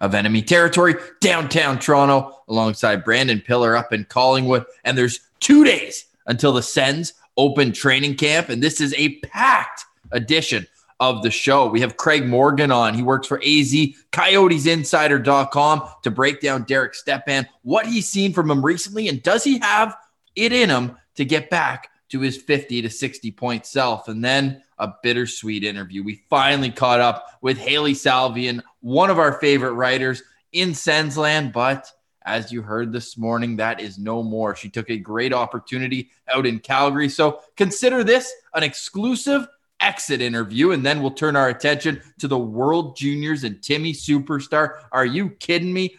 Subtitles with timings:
[0.00, 4.64] of enemy territory, downtown Toronto, alongside Brandon Pillar up in Collingwood.
[4.84, 8.48] And there's two days until the Sens open training camp.
[8.48, 10.66] And this is a packed edition
[11.00, 11.66] of the show.
[11.68, 12.94] We have Craig Morgan on.
[12.94, 13.72] He works for AZ
[14.12, 19.58] CoyotesInsider.com to break down Derek Stepan, what he's seen from him recently, and does he
[19.60, 19.96] have
[20.34, 24.08] it in him to get back to his 50 to 60 point self.
[24.08, 26.02] And then a bittersweet interview.
[26.02, 30.22] We finally caught up with Hailey Salvian, one of our favorite writers
[30.52, 31.90] in Sensland, but
[32.24, 34.54] as you heard this morning, that is no more.
[34.54, 37.08] She took a great opportunity out in Calgary.
[37.08, 39.48] So consider this an exclusive
[39.80, 44.80] exit interview, and then we'll turn our attention to the World Juniors and Timmy Superstar.
[44.92, 45.96] Are you kidding me?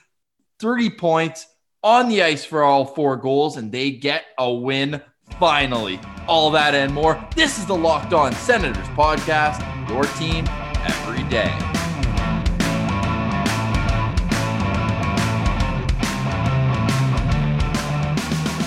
[0.60, 1.48] 30 points
[1.82, 5.02] on the ice for all four goals, and they get a win
[5.40, 6.00] finally.
[6.28, 7.24] All that and more.
[7.36, 10.46] This is the Locked On Senators podcast, your team
[10.86, 11.56] every day.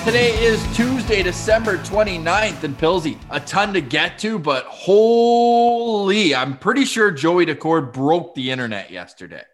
[0.04, 6.58] Today is Tuesday, December 29th, and Pilsy, a ton to get to, but holy, I'm
[6.58, 9.44] pretty sure Joey Daccord broke the internet yesterday.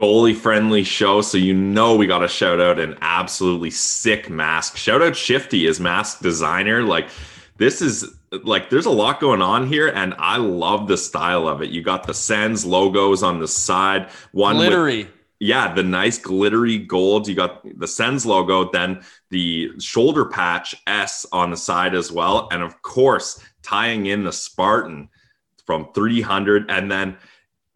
[0.00, 4.76] Goalie friendly show, so you know we got to shout out an absolutely sick mask.
[4.76, 6.82] Shout out Shifty, his mask designer.
[6.82, 7.08] Like,
[7.56, 11.62] this is like there's a lot going on here, and I love the style of
[11.62, 11.70] it.
[11.70, 15.04] You got the Sens logos on the side, one glittery.
[15.04, 17.28] With, yeah, the nice glittery gold.
[17.28, 22.48] You got the Sens logo, then the shoulder patch S on the side as well.
[22.50, 25.08] And of course, tying in the Spartan
[25.64, 26.70] from 300.
[26.70, 27.16] And then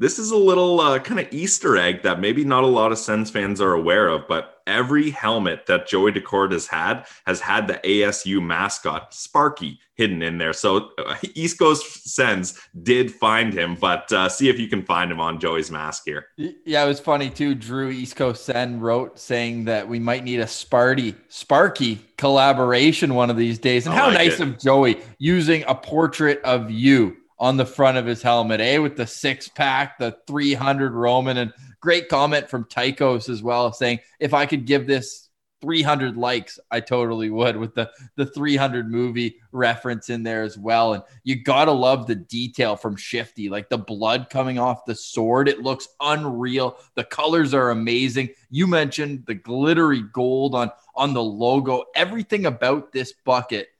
[0.02, 2.98] this is a little uh, kind of Easter egg that maybe not a lot of
[2.98, 7.68] Sens fans are aware of, but every helmet that Joey Daccord has had has had
[7.68, 10.52] the ASU mascot Sparky hidden in there.
[10.52, 15.12] So uh, East Coast Sens did find him, but uh, see if you can find
[15.12, 16.26] him on Joey's mask here.
[16.36, 17.54] Yeah, it was funny too.
[17.54, 23.30] Drew East Coast Sen wrote saying that we might need a Sparty Sparky collaboration one
[23.30, 23.86] of these days.
[23.86, 24.48] And I how like nice it.
[24.48, 28.78] of Joey using a portrait of you on the front of his helmet, eh?
[28.78, 33.98] With the six pack, the 300 Roman, and great comment from Tychos as well, saying
[34.20, 35.28] if I could give this
[35.60, 40.92] 300 likes, I totally would with the the 300 movie reference in there as well.
[40.92, 45.48] And you gotta love the detail from Shifty, like the blood coming off the sword.
[45.48, 46.76] It looks unreal.
[46.94, 48.30] The colors are amazing.
[48.50, 51.86] You mentioned the glittery gold on on the logo.
[51.97, 53.72] Everything about this bucket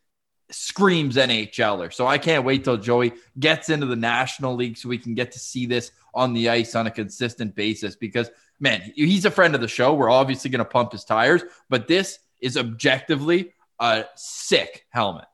[0.53, 1.93] screams NHLer.
[1.93, 5.33] So I can't wait till Joey gets into the National League so we can get
[5.33, 8.31] to see this on the ice on a consistent basis because,
[8.61, 9.95] man, he's a friend of the show.
[9.95, 15.25] We're obviously going to pump his tires, but this is objectively a sick helmet.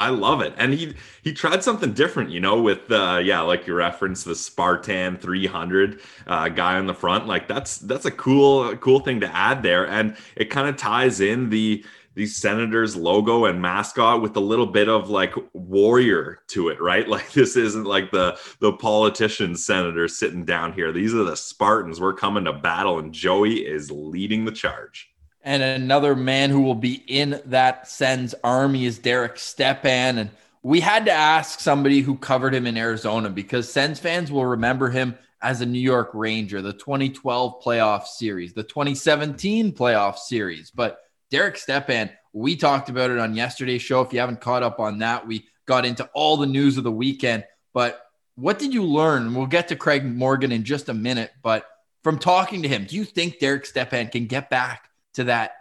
[0.00, 0.54] I love it.
[0.56, 4.34] And he he tried something different, you know, with uh yeah, like you referenced the
[4.34, 7.26] Spartan 300 uh guy on the front.
[7.26, 11.20] Like that's that's a cool cool thing to add there and it kind of ties
[11.20, 11.84] in the
[12.14, 17.08] the Senators logo and mascot with a little bit of like warrior to it, right?
[17.08, 20.92] Like this isn't like the the politician senators sitting down here.
[20.92, 22.00] These are the Spartans.
[22.00, 25.10] We're coming to battle, and Joey is leading the charge.
[25.42, 30.18] And another man who will be in that Sens army is Derek Stepan.
[30.18, 30.30] And
[30.62, 34.90] we had to ask somebody who covered him in Arizona because Sens fans will remember
[34.90, 40.70] him as a New York Ranger, the 2012 playoff series, the 2017 playoff series.
[40.70, 44.00] But Derek Stepan, we talked about it on yesterday's show.
[44.00, 46.92] If you haven't caught up on that, we got into all the news of the
[46.92, 47.44] weekend.
[47.72, 48.00] But
[48.34, 49.34] what did you learn?
[49.34, 51.30] We'll get to Craig Morgan in just a minute.
[51.42, 51.66] But
[52.02, 55.52] from talking to him, do you think Derek Stepan can get back to that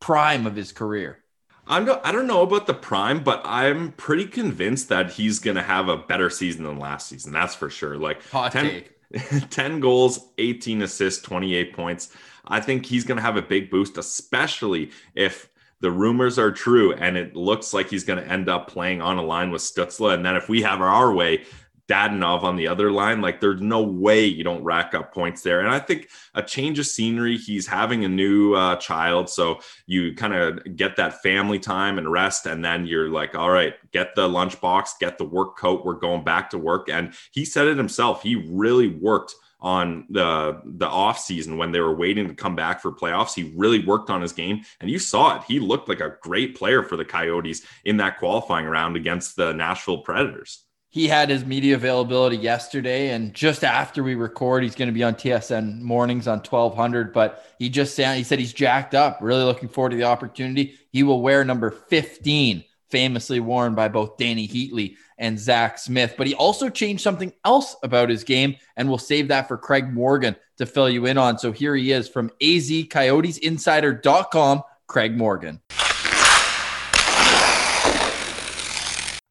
[0.00, 1.18] prime of his career?
[1.66, 5.56] I'm no, I don't know about the prime, but I'm pretty convinced that he's going
[5.56, 7.32] to have a better season than last season.
[7.32, 7.96] That's for sure.
[7.96, 8.92] Like Hot 10, take.
[9.50, 12.14] 10 goals, 18 assists, 28 points.
[12.46, 15.48] I think he's going to have a big boost, especially if
[15.80, 19.18] the rumors are true and it looks like he's going to end up playing on
[19.18, 20.14] a line with Stützle.
[20.14, 21.44] And then if we have our way,
[21.88, 25.60] Dadonov on the other line, like there's no way you don't rack up points there.
[25.60, 29.28] And I think a change of scenery, he's having a new uh, child.
[29.28, 32.46] So you kind of get that family time and rest.
[32.46, 35.84] And then you're like, all right, get the lunchbox, get the work coat.
[35.84, 36.88] We're going back to work.
[36.88, 38.22] And he said it himself.
[38.22, 42.82] He really worked on the the off season when they were waiting to come back
[42.82, 43.34] for playoffs.
[43.34, 45.44] He really worked on his game, and you saw it.
[45.44, 49.52] He looked like a great player for the Coyotes in that qualifying round against the
[49.52, 54.88] Nashville Predators he had his media availability yesterday and just after we record he's going
[54.88, 58.94] to be on tsn mornings on 1200 but he just said he said he's jacked
[58.94, 62.62] up really looking forward to the opportunity he will wear number 15
[62.92, 66.14] famously worn by both Dany Heatley and Zack Smith.
[66.16, 69.92] But he also changed something else about his game, and we'll save that for Craig
[69.92, 71.38] Morgan to fill you in on.
[71.38, 75.60] So here he is from azcoyotesinsider.com, Craig Morgan.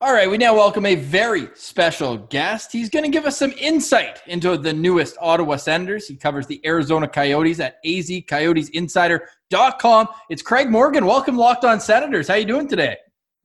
[0.04, 2.72] All right, we now welcome a very special guest.
[2.72, 6.08] He's going to give us some insight into the newest Ottawa Senators.
[6.08, 10.08] He covers the Arizona Coyotes at azcoyotesinsider.com.
[10.32, 11.06] It's Craig Morgan.
[11.06, 12.28] Welcome, Locked On Senators.
[12.28, 12.98] How are you doing today?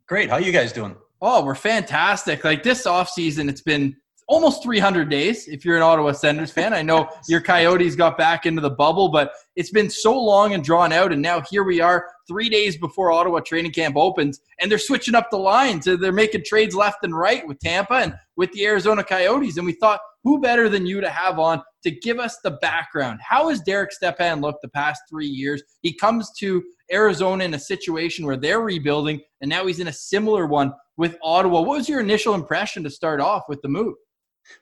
[0.08, 0.30] Great.
[0.30, 0.94] How are you guys doing?
[1.20, 2.44] Oh, we're fantastic.
[2.44, 3.96] Like this offseason, it's been
[4.28, 6.72] almost 300 days if you're an Ottawa Senators fan.
[6.72, 10.62] I know your Coyotes got back into the bubble, but it's been so long and
[10.62, 11.12] drawn out.
[11.12, 15.16] And now here we are, three days before Ottawa training camp opens, and they're switching
[15.16, 15.86] up the lines.
[15.86, 19.56] They're making trades left and right with Tampa and with the Arizona Coyotes.
[19.56, 23.20] And we thought, who better than you to have on to give us the background?
[23.22, 25.62] How has Derek Stepan looked the past three years?
[25.82, 26.62] He comes to
[26.92, 31.16] Arizona in a situation where they're rebuilding, and now he's in a similar one with
[31.22, 31.60] Ottawa.
[31.60, 33.94] What was your initial impression to start off with the move?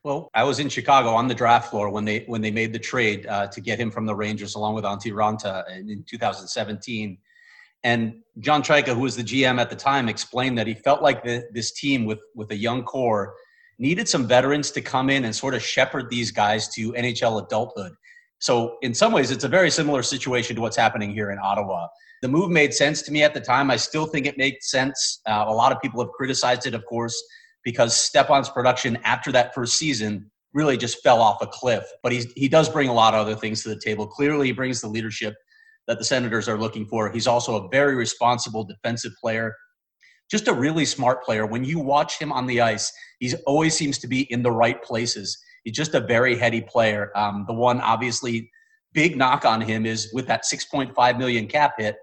[0.03, 2.79] Well, I was in Chicago on the draft floor when they when they made the
[2.79, 7.19] trade uh, to get him from the Rangers along with Antti Raanta in, in 2017.
[7.82, 11.23] And John Chayka, who was the GM at the time, explained that he felt like
[11.23, 13.35] the, this team with with a young core
[13.79, 17.93] needed some veterans to come in and sort of shepherd these guys to NHL adulthood.
[18.44, 21.88] So in some ways, it's a very similar situation to what's happening here in Ottawa.
[22.23, 23.70] The move made sense to me at the time.
[23.70, 25.20] I still think it made sense.
[25.26, 27.17] Uh, a lot of people have criticized it, of course
[27.64, 31.85] because Stepan's production after that first season really just fell off a cliff.
[32.02, 34.06] But he's, he does bring a lot of other things to the table.
[34.06, 35.35] Clearly, he brings the leadership
[35.88, 37.11] that the Senators are looking for.
[37.11, 39.55] He's also a very responsible defensive player,
[40.31, 41.46] just a really smart player.
[41.46, 44.82] When you watch him on the ice, he always seems to be in the right
[44.82, 45.37] places.
[45.65, 47.11] He's just a very heady player.
[47.17, 48.51] Um, the one obviously
[48.93, 51.97] big knock on him is with that 6.5 million cap hit,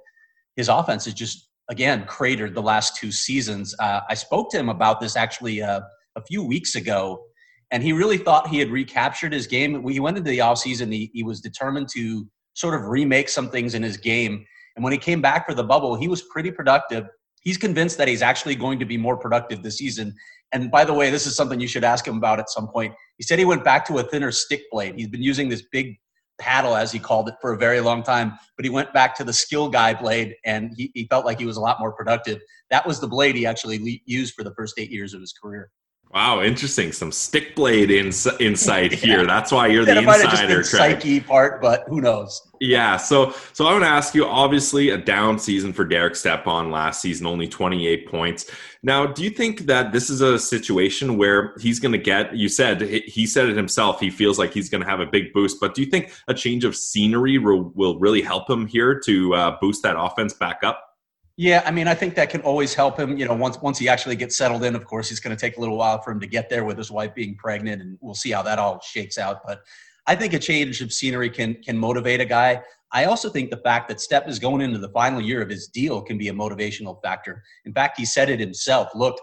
[0.56, 3.74] his offense is just again cratered the last two seasons.
[3.80, 5.81] Uh, I spoke to him about this actually uh,
[6.16, 7.24] a few weeks ago,
[7.72, 9.88] and he really thought he had recaptured his game.
[9.88, 13.74] He went into the offseason, he, he was determined to sort of remake some things
[13.74, 14.46] in his game.
[14.75, 17.06] And when he came back for the bubble, he was pretty productive.
[17.42, 20.13] He's convinced that he's actually going to be more productive this season.
[20.53, 22.94] And by the way, this is something you should ask him about at some point.
[23.18, 24.95] He said he went back to a thinner stick blade.
[24.95, 25.98] He's been using this big
[26.39, 28.33] paddle, as he called it, for a very long time.
[28.57, 31.45] But he went back to the skill guy blade, and he, he felt like he
[31.45, 32.39] was a lot more productive.
[32.69, 35.69] That was the blade he actually used for the first eight years of his career.
[36.13, 36.92] Wow, interesting.
[36.92, 39.25] Some stick blade ins- insight here.
[39.25, 40.58] That's why you're the insider.
[40.58, 42.42] Just psyche part, but who knows?
[42.60, 42.98] Yeah.
[42.98, 44.25] So, so I want to ask you.
[44.25, 48.52] Obviously, a down season for Derek Stepan last season, only 28 points.
[48.84, 52.36] Now, do you think that this is a situation where he's going to get?
[52.36, 54.02] You said he said it himself.
[54.02, 55.62] He feels like he's going to have a big boost.
[55.62, 59.34] But do you think a change of scenery will, will really help him here to
[59.34, 60.90] uh, boost that offense back up?
[61.38, 63.18] Yeah, I mean, I think that can always help him.
[63.18, 65.57] You know, once once he actually gets settled in, of course, it's going to take
[65.57, 68.13] a little while for him to get there with his wife being pregnant, and we'll
[68.13, 69.42] see how that all shakes out.
[69.45, 69.62] But
[70.07, 72.62] I think a change of scenery can can motivate a guy.
[72.92, 75.68] I also think the fact that Step is going into the final year of his
[75.68, 77.41] deal can be a motivational factor.
[77.63, 78.89] In fact, he said it himself.
[78.94, 79.17] Look,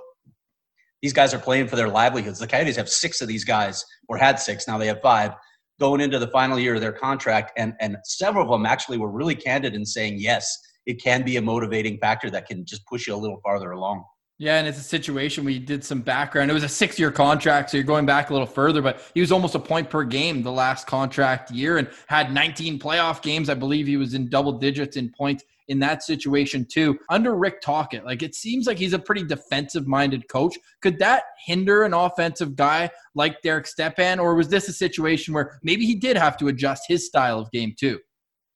[1.03, 2.39] these guys are playing for their livelihoods.
[2.39, 4.67] The Coyotes have six of these guys, or had six.
[4.67, 5.35] Now they have five
[5.79, 9.11] going into the final year of their contract, and and several of them actually were
[9.11, 13.07] really candid in saying yes it can be a motivating factor that can just push
[13.07, 14.05] you a little farther along.
[14.41, 16.49] Yeah, and it's a situation we did some background.
[16.49, 19.21] It was a six year contract, so you're going back a little further, but he
[19.21, 23.51] was almost a point per game the last contract year and had 19 playoff games.
[23.51, 26.97] I believe he was in double digits in points in that situation too.
[27.11, 30.57] Under Rick Tocchet, like it seems like he's a pretty defensive minded coach.
[30.83, 35.59] Could that hinder an offensive guy like Derek Stepan, or was this a situation where
[35.65, 37.99] maybe he did have to adjust his style of game too?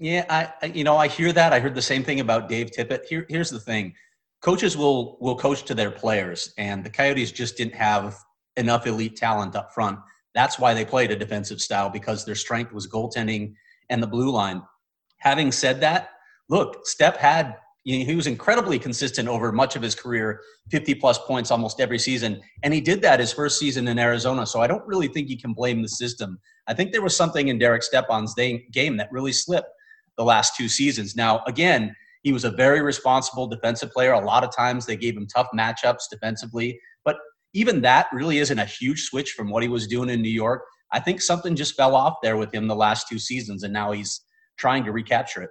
[0.02, 1.52] Yeah, I you know I hear that.
[1.52, 3.06] I heard the same thing about Dave Tippett.
[3.09, 3.94] Here, here's the thing:
[4.40, 8.18] coaches will will coach to their players, and the Coyotes just didn't have
[8.56, 10.00] enough elite talent up front.
[10.35, 13.54] That's why they played a defensive style because their strength was goaltending
[13.90, 14.62] and the blue line.
[15.18, 16.11] Having said that,
[16.49, 20.40] look, Step had he was incredibly consistent over much of his career,
[20.73, 24.47] 50 plus points almost every season, and he did that his first season in Arizona.
[24.47, 26.40] So I don't really think you can blame the system.
[26.66, 29.68] I think there was something in Derek Stepan's game that really slipped
[30.16, 31.16] the last two seasons.
[31.16, 34.12] Now, again, he was a very responsible defensive player.
[34.12, 37.16] A lot of times they gave him tough matchups defensively, but
[37.54, 40.62] even that really isn't a huge switch from what he was doing in New York.
[40.92, 43.92] I think something just fell off there with him the last two seasons, and now
[43.92, 44.21] he's
[44.59, 45.50] trying to recapture it.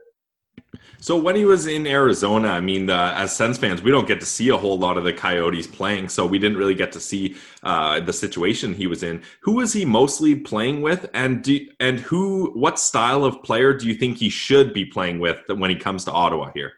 [1.02, 4.20] So when he was in Arizona, I mean, uh, as Sens fans, we don't get
[4.20, 7.00] to see a whole lot of the Coyotes playing, so we didn't really get to
[7.00, 9.24] see uh, the situation he was in.
[9.42, 12.52] Who was he mostly playing with, and do, and who?
[12.54, 16.06] What style of player do you think he should be playing with when he comes
[16.06, 16.74] to Ottawa here?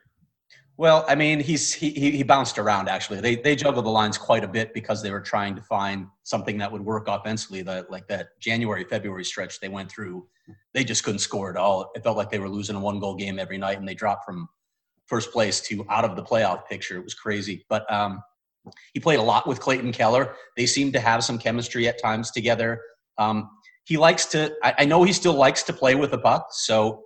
[0.76, 3.22] Well, I mean, he's he he bounced around actually.
[3.22, 6.58] They they juggled the lines quite a bit because they were trying to find something
[6.58, 7.62] that would work offensively.
[7.62, 10.28] That like that January February stretch they went through,
[10.74, 11.92] they just couldn't score at all.
[11.94, 14.26] It felt like they were losing a one goal game every night, and they dropped
[14.26, 14.50] from
[15.06, 16.98] first place to out of the playoff picture.
[16.98, 18.24] It was crazy, but um,
[18.94, 20.36] he played a lot with Clayton Keller.
[20.58, 22.82] They seemed to have some chemistry at times together.
[23.20, 23.48] Um,
[23.84, 24.52] he likes to.
[24.64, 27.04] I, I know he still likes to play with the puck, so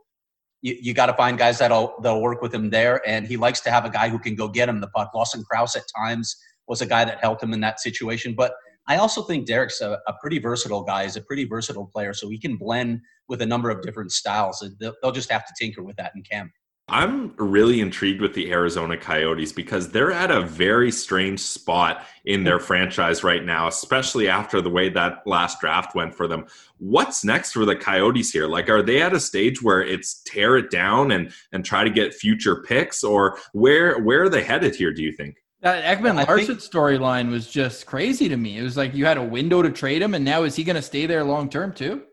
[0.61, 3.07] you, you got to find guys that'll that'll work with him there.
[3.07, 5.11] And he likes to have a guy who can go get him the puck.
[5.13, 6.35] Lawson Crouse at times
[6.67, 8.33] was a guy that helped him in that situation.
[8.35, 8.53] But
[8.87, 11.03] I also think Derek's a, a pretty versatile guy.
[11.03, 14.65] He's a pretty versatile player, so he can blend with a number of different styles.
[14.79, 16.51] They'll, they'll just have to tinker with that in camp.
[16.89, 22.45] I'm really intrigued with the Arizona Coyotes because they're at a very strange spot in
[22.45, 26.45] their franchise right now, especially after the way that last draft went for them.
[26.77, 28.47] What's next for the Coyotes here?
[28.47, 31.89] Like, are they at a stage where it's tear it down and and try to
[31.89, 34.93] get future picks, or where where are they headed here?
[34.93, 35.43] Do you think?
[35.61, 38.59] That Ekman Larsson storyline was just crazy to me.
[38.59, 40.77] It was like you had a window to trade him, and now is he going
[40.77, 42.03] to stay there long term too?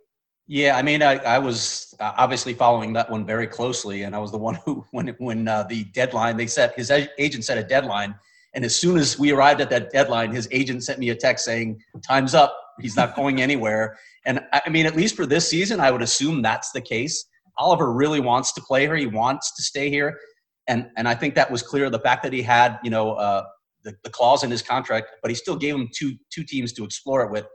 [0.47, 4.19] Yeah, I mean, I, I was uh, obviously following that one very closely, and I
[4.19, 7.65] was the one who, when when uh, the deadline, they set his agent set a
[7.65, 8.15] deadline,
[8.55, 11.45] and as soon as we arrived at that deadline, his agent sent me a text
[11.45, 12.55] saying, "Time's up.
[12.81, 13.97] He's not going anywhere."
[14.27, 17.25] And I mean, at least for this season, I would assume that's the case.
[17.57, 18.97] Oliver really wants to play here.
[18.97, 20.19] He wants to stay here,
[20.69, 21.89] and and I think that was clear.
[21.89, 23.45] The fact that he had, you know, uh,
[23.85, 26.85] the, the clause in his contract, but he still gave him two two teams to
[26.85, 27.47] explore it with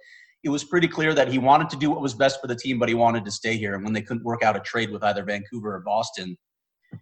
[0.43, 2.79] it was pretty clear that he wanted to do what was best for the team,
[2.79, 3.75] but he wanted to stay here.
[3.75, 6.38] And when they couldn't work out a trade with either Vancouver or Boston,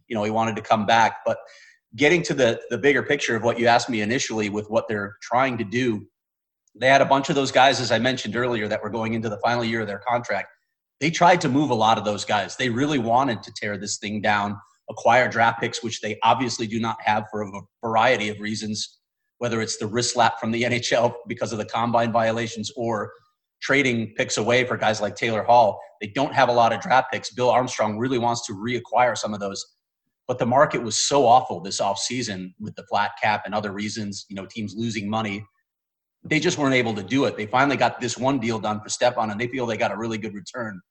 [0.07, 1.17] you know, he wanted to come back.
[1.25, 1.37] But
[1.95, 5.15] getting to the the bigger picture of what you asked me initially with what they're
[5.21, 6.07] trying to do,
[6.75, 9.29] they had a bunch of those guys, as I mentioned earlier, that were going into
[9.29, 10.49] the final year of their contract.
[10.99, 12.55] They tried to move a lot of those guys.
[12.55, 16.79] They really wanted to tear this thing down, acquire draft picks, which they obviously do
[16.79, 17.51] not have for a
[17.83, 18.97] variety of reasons,
[19.37, 23.11] whether it's the wrist slap from the NHL because of the combine violations or
[23.61, 25.79] trading picks away for guys like Taylor Hall.
[26.01, 27.31] They don't have a lot of draft picks.
[27.31, 29.65] Bill Armstrong really wants to reacquire some of those.
[30.27, 34.25] But the market was so awful this offseason with the flat cap and other reasons,
[34.29, 35.45] you know, teams losing money.
[36.23, 37.37] They just weren't able to do it.
[37.37, 39.97] They finally got this one deal done for Stepan and they feel they got a
[39.97, 40.81] really good return.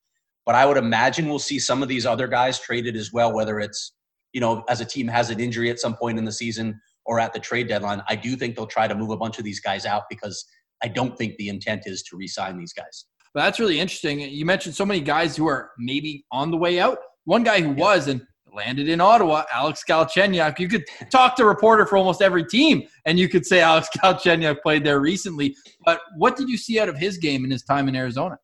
[0.46, 3.60] But I would imagine we'll see some of these other guys traded as well, whether
[3.60, 3.92] it's,
[4.32, 7.20] you know, as a team has an injury at some point in the season or
[7.20, 8.02] at the trade deadline.
[8.08, 10.46] I do think they'll try to move a bunch of these guys out because
[10.82, 13.06] I don't think the intent is to re-sign these guys.
[13.34, 14.20] But that's really interesting.
[14.20, 16.98] You mentioned so many guys who are maybe on the way out.
[17.24, 17.74] One guy who yeah.
[17.74, 18.22] was and
[18.56, 20.58] landed in Ottawa, Alex Galchenyuk.
[20.58, 23.88] You could talk to a reporter for almost every team, and you could say Alex
[23.98, 25.54] Galchenyuk played there recently.
[25.84, 28.38] But what did you see out of his game in his time in Arizona?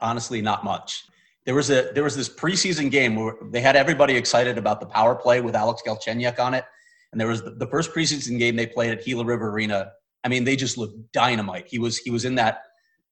[0.00, 1.02] Honestly, not much.
[1.46, 4.86] There was a there was this preseason game where they had everybody excited about the
[4.86, 6.64] power play with Alex Galchenyuk on it,
[7.12, 9.92] and there was the, the first preseason game they played at Gila River Arena
[10.26, 11.68] I mean, they just looked dynamite.
[11.68, 12.62] He was he was in that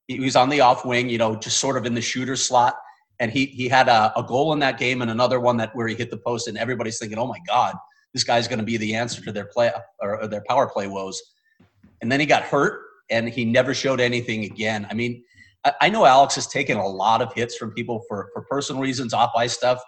[0.09, 2.75] he was on the off wing, you know, just sort of in the shooter slot.
[3.21, 5.87] And he he had a, a goal in that game and another one that where
[5.87, 7.77] he hit the post, and everybody's thinking, oh my God,
[8.13, 10.89] this guy's going to be the answer to their play or, or their power play
[10.89, 11.23] woes.
[12.03, 14.85] And then he got hurt, and he never showed anything again.
[14.91, 15.23] I mean,
[15.65, 18.83] I, I know Alex has taken a lot of hits from people for for personal
[18.83, 19.81] reasons, off ice stuff.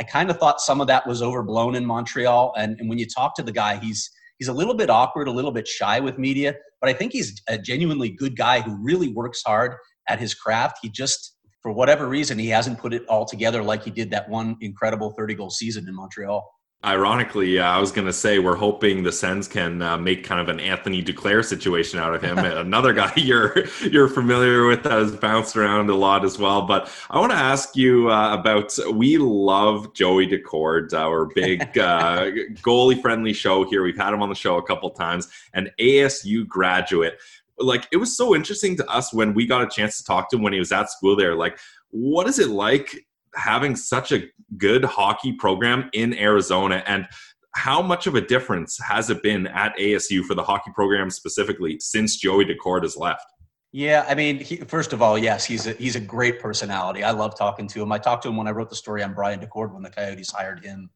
[0.00, 2.54] I kind of thought some of that was overblown in Montreal.
[2.56, 5.30] And, and when you talk to the guy, he's he's a little bit awkward, a
[5.30, 9.08] little bit shy with media, but I think he's a genuinely good guy who really
[9.08, 9.76] works hard
[10.08, 10.78] at his craft.
[10.82, 14.28] He just, for whatever reason, he hasn't put it all together like he did that
[14.28, 16.44] one incredible 30 goal season in Montreal.
[16.84, 20.40] Ironically, uh, I was going to say we're hoping the Sens can uh, make kind
[20.40, 22.38] of an Anthony Duclair situation out of him.
[22.38, 26.62] Another guy you're you're familiar with that has bounced around a lot as well.
[26.62, 28.76] But I want to ask you uh, about.
[28.92, 32.30] We love Joey Daccord, our big uh,
[32.64, 33.84] goalie friendly show here.
[33.84, 37.20] We've had him on the show a couple times, an ASU graduate.
[37.58, 40.36] Like it was so interesting to us when we got a chance to talk to
[40.36, 41.36] him when he was at school there.
[41.36, 41.60] Like,
[41.90, 44.24] what is it like having such a
[44.56, 47.06] good hockey program in Arizona and
[47.54, 51.78] how much of a difference has it been at ASU for the hockey program specifically
[51.80, 53.24] since Joey Daccord has left?
[53.72, 57.02] Yeah, I mean, he, first of all, yes, he's a, he's a great personality.
[57.04, 57.90] I love talking to him.
[57.90, 60.30] I talked to him when I wrote the story on Brian Daccord when the Coyotes
[60.30, 60.90] hired him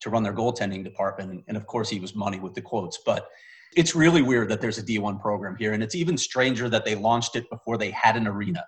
[0.00, 2.98] to run their goaltending department, and of course, he was money with the quotes.
[3.04, 3.28] But
[3.76, 6.94] it's really weird that there's a D1 program here, and it's even stranger that they
[6.94, 8.64] launched it before they had an arena.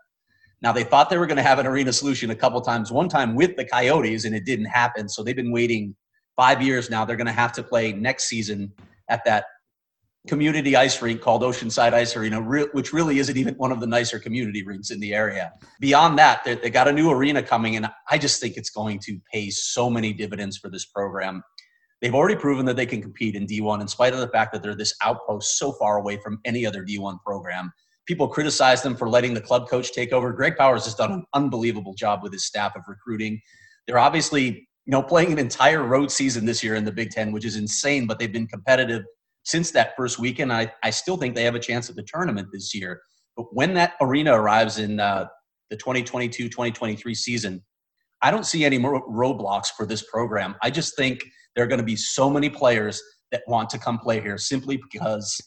[0.64, 2.90] Now they thought they were going to have an arena solution a couple times.
[2.90, 5.10] One time with the Coyotes, and it didn't happen.
[5.10, 5.94] So they've been waiting
[6.36, 7.04] five years now.
[7.04, 8.72] They're going to have to play next season
[9.10, 9.44] at that
[10.26, 14.18] community ice rink called Oceanside Ice Arena, which really isn't even one of the nicer
[14.18, 15.52] community rinks in the area.
[15.80, 19.20] Beyond that, they got a new arena coming, and I just think it's going to
[19.30, 21.42] pay so many dividends for this program.
[22.00, 24.62] They've already proven that they can compete in D1 in spite of the fact that
[24.62, 27.70] they're this outpost so far away from any other D1 program.
[28.06, 30.32] People criticize them for letting the club coach take over.
[30.32, 33.40] Greg Powers has done an unbelievable job with his staff of recruiting.
[33.86, 37.32] They're obviously, you know, playing an entire road season this year in the Big Ten,
[37.32, 39.04] which is insane, but they've been competitive
[39.44, 40.52] since that first weekend.
[40.52, 43.00] I, I still think they have a chance at the tournament this year.
[43.36, 45.26] But when that arena arrives in uh,
[45.70, 47.62] the 2022 2023 season,
[48.22, 50.56] I don't see any more roadblocks for this program.
[50.62, 53.98] I just think there are going to be so many players that want to come
[53.98, 55.40] play here simply because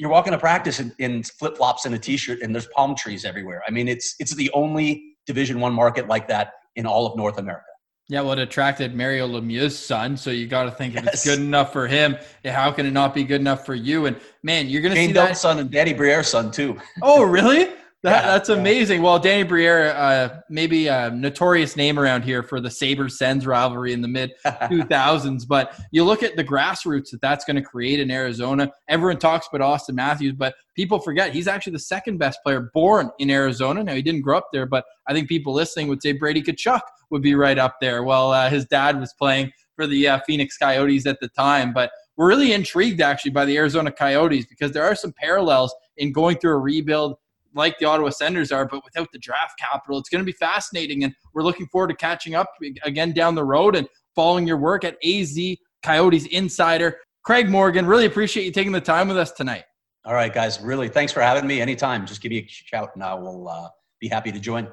[0.00, 2.96] you're walking to practice in, in flip flops and a t shirt, and there's palm
[2.96, 3.62] trees everywhere.
[3.68, 7.36] I mean, it's it's the only Division One market like that in all of North
[7.36, 7.66] America.
[8.08, 11.04] Yeah, well, it attracted Mario Lemieux's son, so you got to think yes.
[11.04, 12.16] if it's good enough for him,
[12.46, 14.06] how can it not be good enough for you?
[14.06, 16.78] And man, you're going to see that son and Daddy Briere's son too.
[17.02, 17.68] Oh, really?
[18.02, 19.02] That, yeah, that's amazing.
[19.02, 23.92] Well, Danny Briere, uh, maybe a notorious name around here for the Sabres Sens rivalry
[23.92, 25.46] in the mid 2000s.
[25.46, 28.72] but you look at the grassroots that that's going to create in Arizona.
[28.88, 33.10] Everyone talks about Auston Matthews, but people forget he's actually the second best player born
[33.18, 33.84] in Arizona.
[33.84, 36.80] Now, he didn't grow up there, but I think people listening would say Brady Tkachuk
[37.10, 38.02] would be right up there.
[38.02, 41.74] Well, uh, his dad was playing for the uh, Phoenix Coyotes at the time.
[41.74, 46.12] But we're really intrigued actually by the Arizona Coyotes because there are some parallels in
[46.12, 47.16] going through a rebuild
[47.54, 49.98] like the Ottawa Senators are, but without the draft capital.
[49.98, 52.50] It's going to be fascinating, and we're looking forward to catching up
[52.84, 55.38] again down the road and following your work at AZ
[55.82, 56.98] Coyotes Insider.
[57.22, 59.64] Craig Morgan, really appreciate you taking the time with us tonight.
[60.04, 60.60] All right, guys.
[60.60, 61.60] Really, thanks for having me.
[61.60, 63.68] Anytime, just give me a shout, and I will uh,
[64.00, 64.68] be happy to join.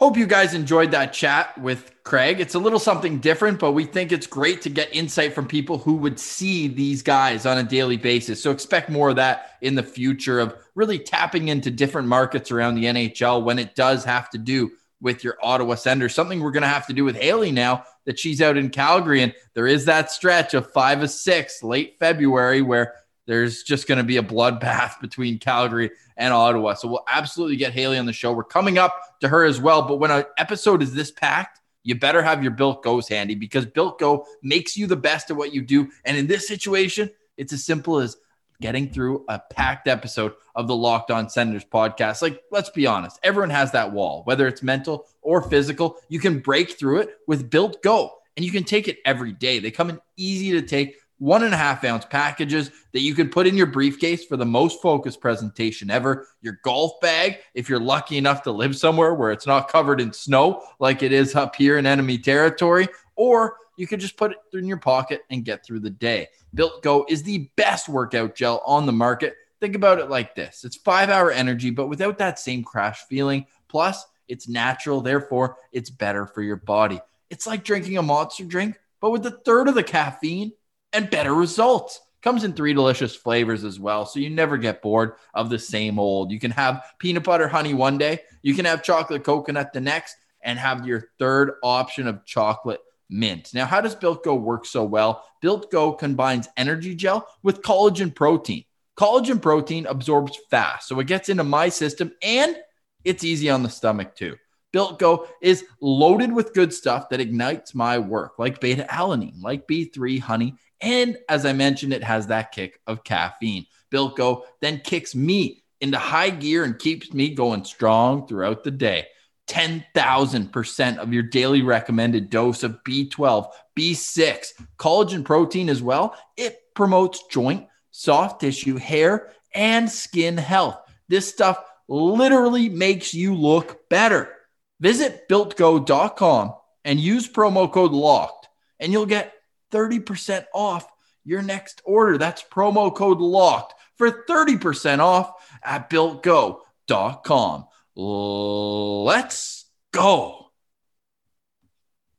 [0.00, 2.40] Hope you guys enjoyed that chat with Craig.
[2.40, 5.76] It's a little something different, but we think it's great to get insight from people
[5.76, 8.42] who would see these guys on a daily basis.
[8.42, 12.76] So expect more of that in the future of really tapping into different markets around
[12.76, 14.70] the NHL when it does have to do
[15.02, 16.14] with your Ottawa Senators.
[16.14, 19.22] Something we're going to have to do with Hailey now that she's out in Calgary.
[19.22, 22.94] And there is that stretch of five of six late February where
[23.26, 26.72] there's just going to be a bloodbath between Calgary and Ottawa.
[26.72, 28.32] So we'll absolutely get Hailey on the show.
[28.32, 29.82] We're coming up to her as well.
[29.82, 33.64] But when an episode is this packed, you better have your Built Go's handy because
[33.66, 35.90] Built Go makes you the best at what you do.
[36.04, 38.16] And in this situation, it's as simple as
[38.60, 42.20] getting through a packed episode of the Locked On Senators podcast.
[42.20, 45.96] Like, let's be honest, everyone has that wall, whether it's mental or physical.
[46.08, 49.58] You can break through it with Built Go, and you can take it every day.
[49.58, 53.28] They come in easy to take one and a half ounce packages that you can
[53.28, 56.26] put in your briefcase for the most focused presentation ever.
[56.40, 60.12] Your golf bag, if you're lucky enough to live somewhere where it's not covered in
[60.12, 64.38] snow like it is up here in enemy territory, or you could just put it
[64.58, 66.28] in your pocket and get through the day.
[66.54, 69.34] Built Go is the best workout gel on the market.
[69.60, 73.46] Think about it like this it's five hour energy, but without that same crash feeling.
[73.68, 76.98] Plus, it's natural, therefore, it's better for your body.
[77.28, 80.52] It's like drinking a monster drink, but with a third of the caffeine
[80.92, 82.00] and better results.
[82.22, 85.98] Comes in three delicious flavors as well, so you never get bored of the same
[85.98, 86.30] old.
[86.30, 90.16] You can have peanut butter honey one day, you can have chocolate coconut the next,
[90.42, 93.52] and have your third option of chocolate mint.
[93.54, 95.24] Now, how does Built Go work so well?
[95.40, 98.64] Built Go combines energy gel with collagen protein.
[98.98, 102.54] Collagen protein absorbs fast, so it gets into my system and
[103.02, 104.36] it's easy on the stomach too.
[104.72, 109.66] Built Go is loaded with good stuff that ignites my work, like beta alanine, like
[109.66, 113.66] B3 honey, and as I mentioned, it has that kick of caffeine.
[113.90, 118.70] Built Go then kicks me into high gear and keeps me going strong throughout the
[118.70, 119.06] day.
[119.48, 124.46] 10,000% of your daily recommended dose of B12, B6,
[124.78, 126.14] collagen protein as well.
[126.36, 130.78] It promotes joint, soft tissue, hair, and skin health.
[131.08, 134.32] This stuff literally makes you look better.
[134.78, 138.46] Visit builtgo.com and use promo code LOCKED,
[138.78, 139.34] and you'll get
[139.70, 140.88] 30% off
[141.24, 142.18] your next order.
[142.18, 147.66] That's promo code LOCKED for 30% off at builtgo.com.
[147.96, 150.46] Let's go.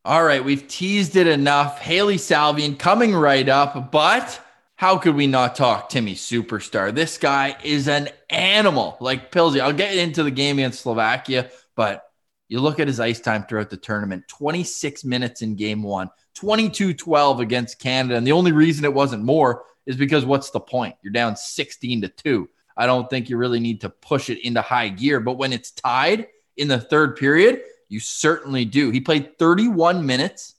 [0.03, 1.79] All right, we've teased it enough.
[1.79, 4.41] Hailey Salvian coming right up, but
[4.75, 6.91] how could we not talk Timmy Superstar?
[6.93, 9.59] This guy is an animal like Pilsy.
[9.59, 12.03] I'll get into the game against Slovakia, but
[12.47, 16.93] you look at his ice time throughout the tournament 26 minutes in game one, 22
[16.93, 18.15] 12 against Canada.
[18.15, 20.95] And the only reason it wasn't more is because what's the point?
[21.01, 22.49] You're down 16 to 2.
[22.77, 25.19] I don't think you really need to push it into high gear.
[25.19, 28.89] But when it's tied in the third period, you certainly do.
[28.89, 30.55] He played 31 minutes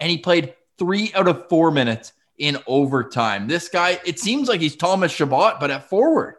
[0.00, 3.46] and he played three out of four minutes in overtime.
[3.46, 6.36] This guy, it seems like he's Thomas Chabot, but at forward.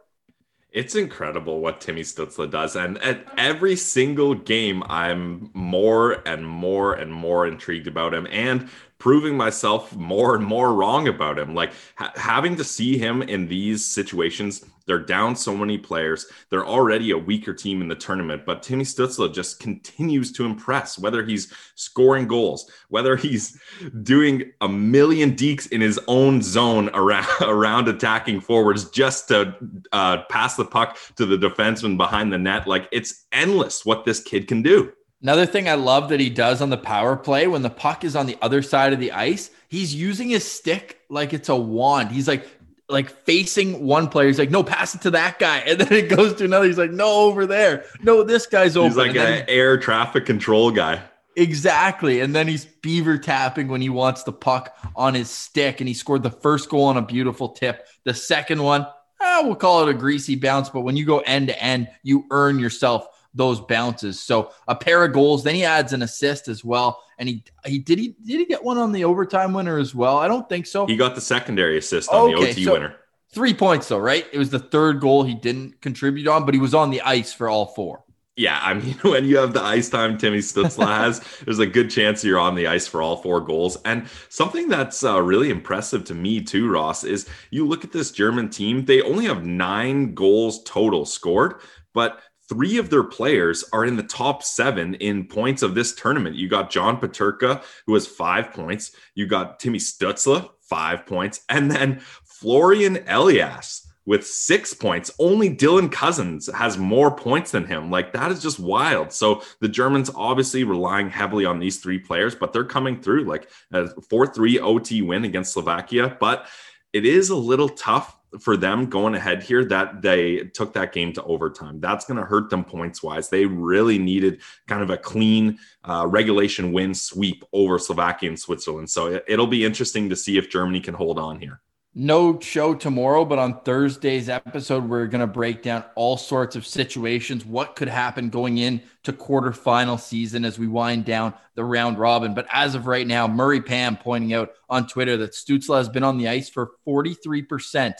[0.73, 2.75] It's incredible what Timmy Stützle does.
[2.75, 8.27] And at every single game, I'm more and more and more intrigued about him.
[8.31, 8.69] And
[9.03, 11.53] proving myself more and more wrong about him.
[11.53, 16.25] Like ha- having to see him in these situations, they're down so many players.
[16.49, 20.97] They're already a weaker team in the tournament, but Timmy Stützle just continues to impress.
[20.97, 23.59] Whether he's scoring goals, whether he's
[24.03, 29.53] doing a million dekes in his own zone around around attacking forwards just to
[29.91, 34.23] uh, pass the puck to the defenseman behind the net, like it's endless what this
[34.23, 34.93] kid can do.
[35.23, 38.13] Another thing I love that he does on the power play when the puck is
[38.13, 42.11] on the other side of the ice, he's using his stick like it's a wand.
[42.11, 42.45] He's like
[42.89, 44.27] like facing one player.
[44.27, 45.59] He's like, no, pass it to that guy.
[45.67, 46.65] And then it goes to another.
[46.65, 47.85] He's like, no, over there.
[48.01, 48.89] No, this guy's over.
[48.89, 51.01] He's like an air traffic control guy.
[51.37, 52.19] Exactly.
[52.19, 55.79] And then he's beaver tapping when he wants the puck on his stick.
[55.79, 57.87] And he scored the first goal on a beautiful tip.
[58.03, 58.85] The second one,
[59.21, 60.69] eh, we'll call it a greasy bounce.
[60.69, 64.19] But when you go end to end, you earn yourself those bounces.
[64.19, 65.43] So a pair of goals.
[65.43, 67.03] Then he adds an assist as well.
[67.19, 70.17] And he he did he did he get one on the overtime winner as well?
[70.17, 70.85] I don't think so.
[70.85, 72.95] He got the secondary assist on okay, the OT so winner.
[73.33, 74.25] Three points though, right?
[74.31, 77.33] It was the third goal he didn't contribute on, but he was on the ice
[77.33, 78.03] for all four.
[78.35, 81.89] Yeah, I mean, when you have the ice time Timmy Stützle has, there's a good
[81.89, 83.77] chance you're on the ice for all four goals.
[83.85, 88.11] And something that's uh, really impressive to me too, Ross, is you look at this
[88.11, 91.61] German team; they only have nine goals total scored,
[91.93, 92.19] but
[92.53, 96.35] three of their players are in the top seven in points of this tournament.
[96.35, 98.95] You got John Peterka, who has five points.
[99.15, 101.41] You got Timmy Stützle, five points.
[101.49, 105.09] And then Florian Elias with six points.
[105.17, 107.89] Only Dylan Cozens has more points than him.
[107.89, 109.11] Like that is just wild.
[109.11, 113.49] So the Germans obviously relying heavily on these three players, but they're coming through like
[113.71, 116.17] a 4 3 OT win against Slovakia.
[116.19, 116.47] But
[116.91, 121.13] it is a little tough for them going ahead here that they took that game
[121.13, 121.79] to overtime.
[121.79, 123.29] That's going to hurt them points wise.
[123.29, 128.89] They really needed kind of a clean uh, regulation win sweep over Slovakia and Switzerland.
[128.89, 131.61] So it'll be interesting to see if Germany can hold on here.
[131.95, 136.65] No show tomorrow, but on Thursday's episode, we're going to break down all sorts of
[136.65, 142.33] situations, what could happen going into quarterfinal season as we wind down the round robin.
[142.33, 146.03] But as of right now, Murray Pam pointing out on Twitter that Stützle has been
[146.03, 147.93] on the ice for 43%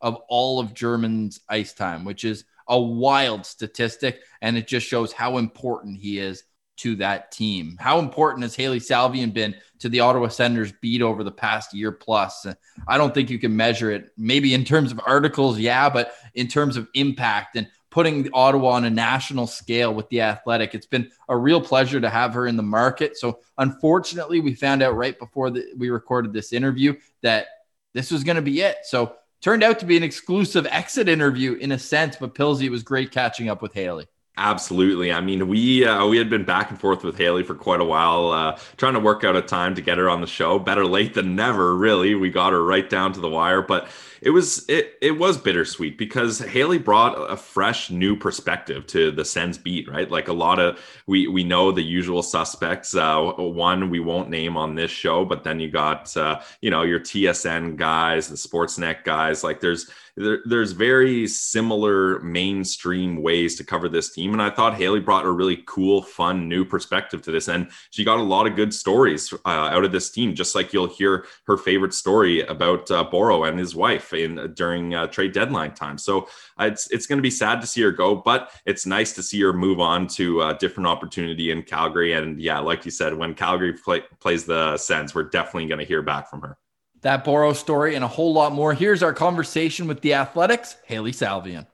[0.00, 4.20] of all of German's ice time, which is a wild statistic.
[4.40, 6.44] And it just shows how important he is
[6.78, 7.76] to that team.
[7.80, 11.90] How important has Hailey Salvian been to the Ottawa Senators beat over the past year
[11.90, 12.46] plus?
[12.86, 14.10] I don't think you can measure it.
[14.16, 18.84] Maybe in terms of articles, yeah, but in terms of impact and putting Ottawa on
[18.84, 22.56] a national scale with the athletic, it's been a real pleasure to have her in
[22.56, 23.16] the market.
[23.16, 27.46] So unfortunately, we found out right before the, we recorded this interview that
[27.94, 28.76] this was going to be it.
[28.84, 32.70] So Turned out to be an exclusive exit interview in a sense, but Pilsy, it
[32.70, 34.06] was great catching up with Hailey.
[34.36, 35.12] Absolutely.
[35.12, 37.84] I mean, we uh, we had been back and forth with Hailey for quite a
[37.84, 40.60] while, uh, trying to work out a time to get her on the show.
[40.60, 42.14] Better late than never, really.
[42.14, 43.88] We got her right down to the wire, but
[44.20, 49.24] it was it it was bittersweet because Hailey brought a fresh new perspective to the
[49.24, 50.10] Sens beat, right?
[50.10, 52.94] Like a lot of we we know the usual suspects.
[52.94, 56.82] Uh, one we won't name on this show, but then you got uh, you know
[56.82, 59.44] your TSN guys, the Sportsnet guys.
[59.44, 64.32] Like there's there, there's very similar mainstream ways to cover this team.
[64.32, 67.48] And I thought Hailey brought a really cool, fun, new perspective to this.
[67.48, 70.72] And she got a lot of good stories uh, out of this team, just like
[70.72, 75.32] you'll hear her favorite story about uh, Boro and his wife in during uh, trade
[75.32, 75.98] deadline time.
[75.98, 79.12] So uh, it's, it's going to be sad to see her go, but it's nice
[79.14, 82.12] to see her move on to a different opportunity in Calgary.
[82.12, 85.84] And yeah, like you said, when Calgary play, plays the Sens, we're definitely going to
[85.84, 86.56] hear back from her
[87.02, 88.74] that Boro story, and a whole lot more.
[88.74, 91.66] Here's our conversation with the Athletics, Hailey Salvian.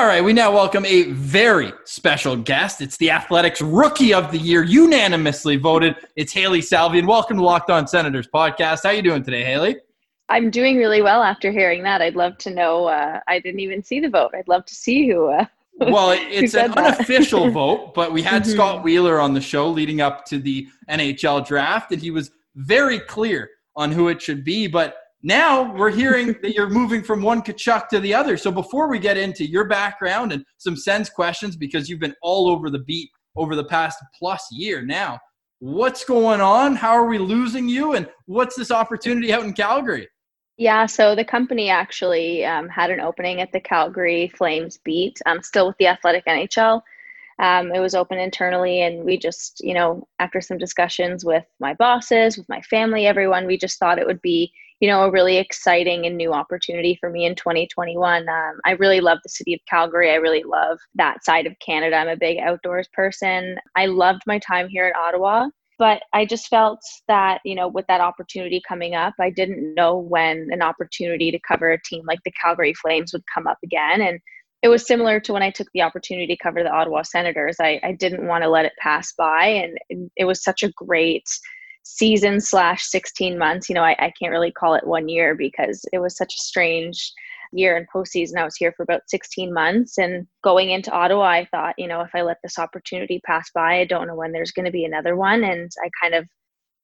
[0.00, 2.80] All right, we now welcome a very special guest.
[2.80, 5.94] It's the Athletics Rookie of the Year, unanimously voted.
[6.16, 7.06] It's Hailey Salvian.
[7.06, 8.82] Welcome to Locked On Senators podcast.
[8.82, 9.76] How you doing today, Hailey?
[10.30, 12.00] I'm doing really well after hearing that.
[12.00, 12.86] I'd love to know.
[12.86, 14.30] Uh, I didn't even see the vote.
[14.34, 15.44] I'd love to see who uh,
[15.80, 18.52] well, it's an unofficial vote, but we had mm-hmm.
[18.52, 23.00] Scott Wheeler on the show leading up to the NHL draft, and he was very
[23.00, 24.66] clear on who it should be.
[24.66, 28.36] But now we're hearing that you're moving from one Tkachuk to the other.
[28.36, 32.48] So before we get into your background and some sense questions, because you've been all
[32.48, 35.18] over the beat over the past plus year now,
[35.58, 36.74] what's going on?
[36.74, 37.94] How are we losing you?
[37.94, 40.08] And what's this opportunity out in Calgary?
[40.56, 45.42] Yeah, so the company actually um, had an opening at the Calgary Flames beat, um,
[45.42, 46.82] still with the Athletic NHL.
[47.38, 51.72] Um, it was open internally, and we just, you know, after some discussions with my
[51.72, 55.36] bosses, with my family, everyone, we just thought it would be, you know, a really
[55.36, 58.28] exciting and new opportunity for me in 2021.
[58.28, 60.10] Um, I really love the city of Calgary.
[60.10, 61.96] I really love that side of Canada.
[61.96, 63.58] I'm a big outdoors person.
[63.76, 65.48] I loved my time here in Ottawa
[65.80, 69.96] but I just felt that, you know, with that opportunity coming up, I didn't know
[69.96, 74.02] when an opportunity to cover a team like the Calgary Flames would come up again.
[74.02, 74.20] And
[74.60, 77.56] it was similar to when I took the opportunity to cover the Ottawa Senators.
[77.58, 79.46] I, I didn't want to let it pass by.
[79.88, 81.26] And it was such a great
[81.82, 83.68] season slash 16 months.
[83.68, 86.40] You know, I, I can't really call it one year because it was such a
[86.40, 87.12] strange
[87.52, 88.36] year in postseason.
[88.38, 89.98] I was here for about 16 months.
[89.98, 93.80] And going into Ottawa, I thought, you know, if I let this opportunity pass by,
[93.80, 95.42] I don't know when there's going to be another one.
[95.44, 96.26] And I kind of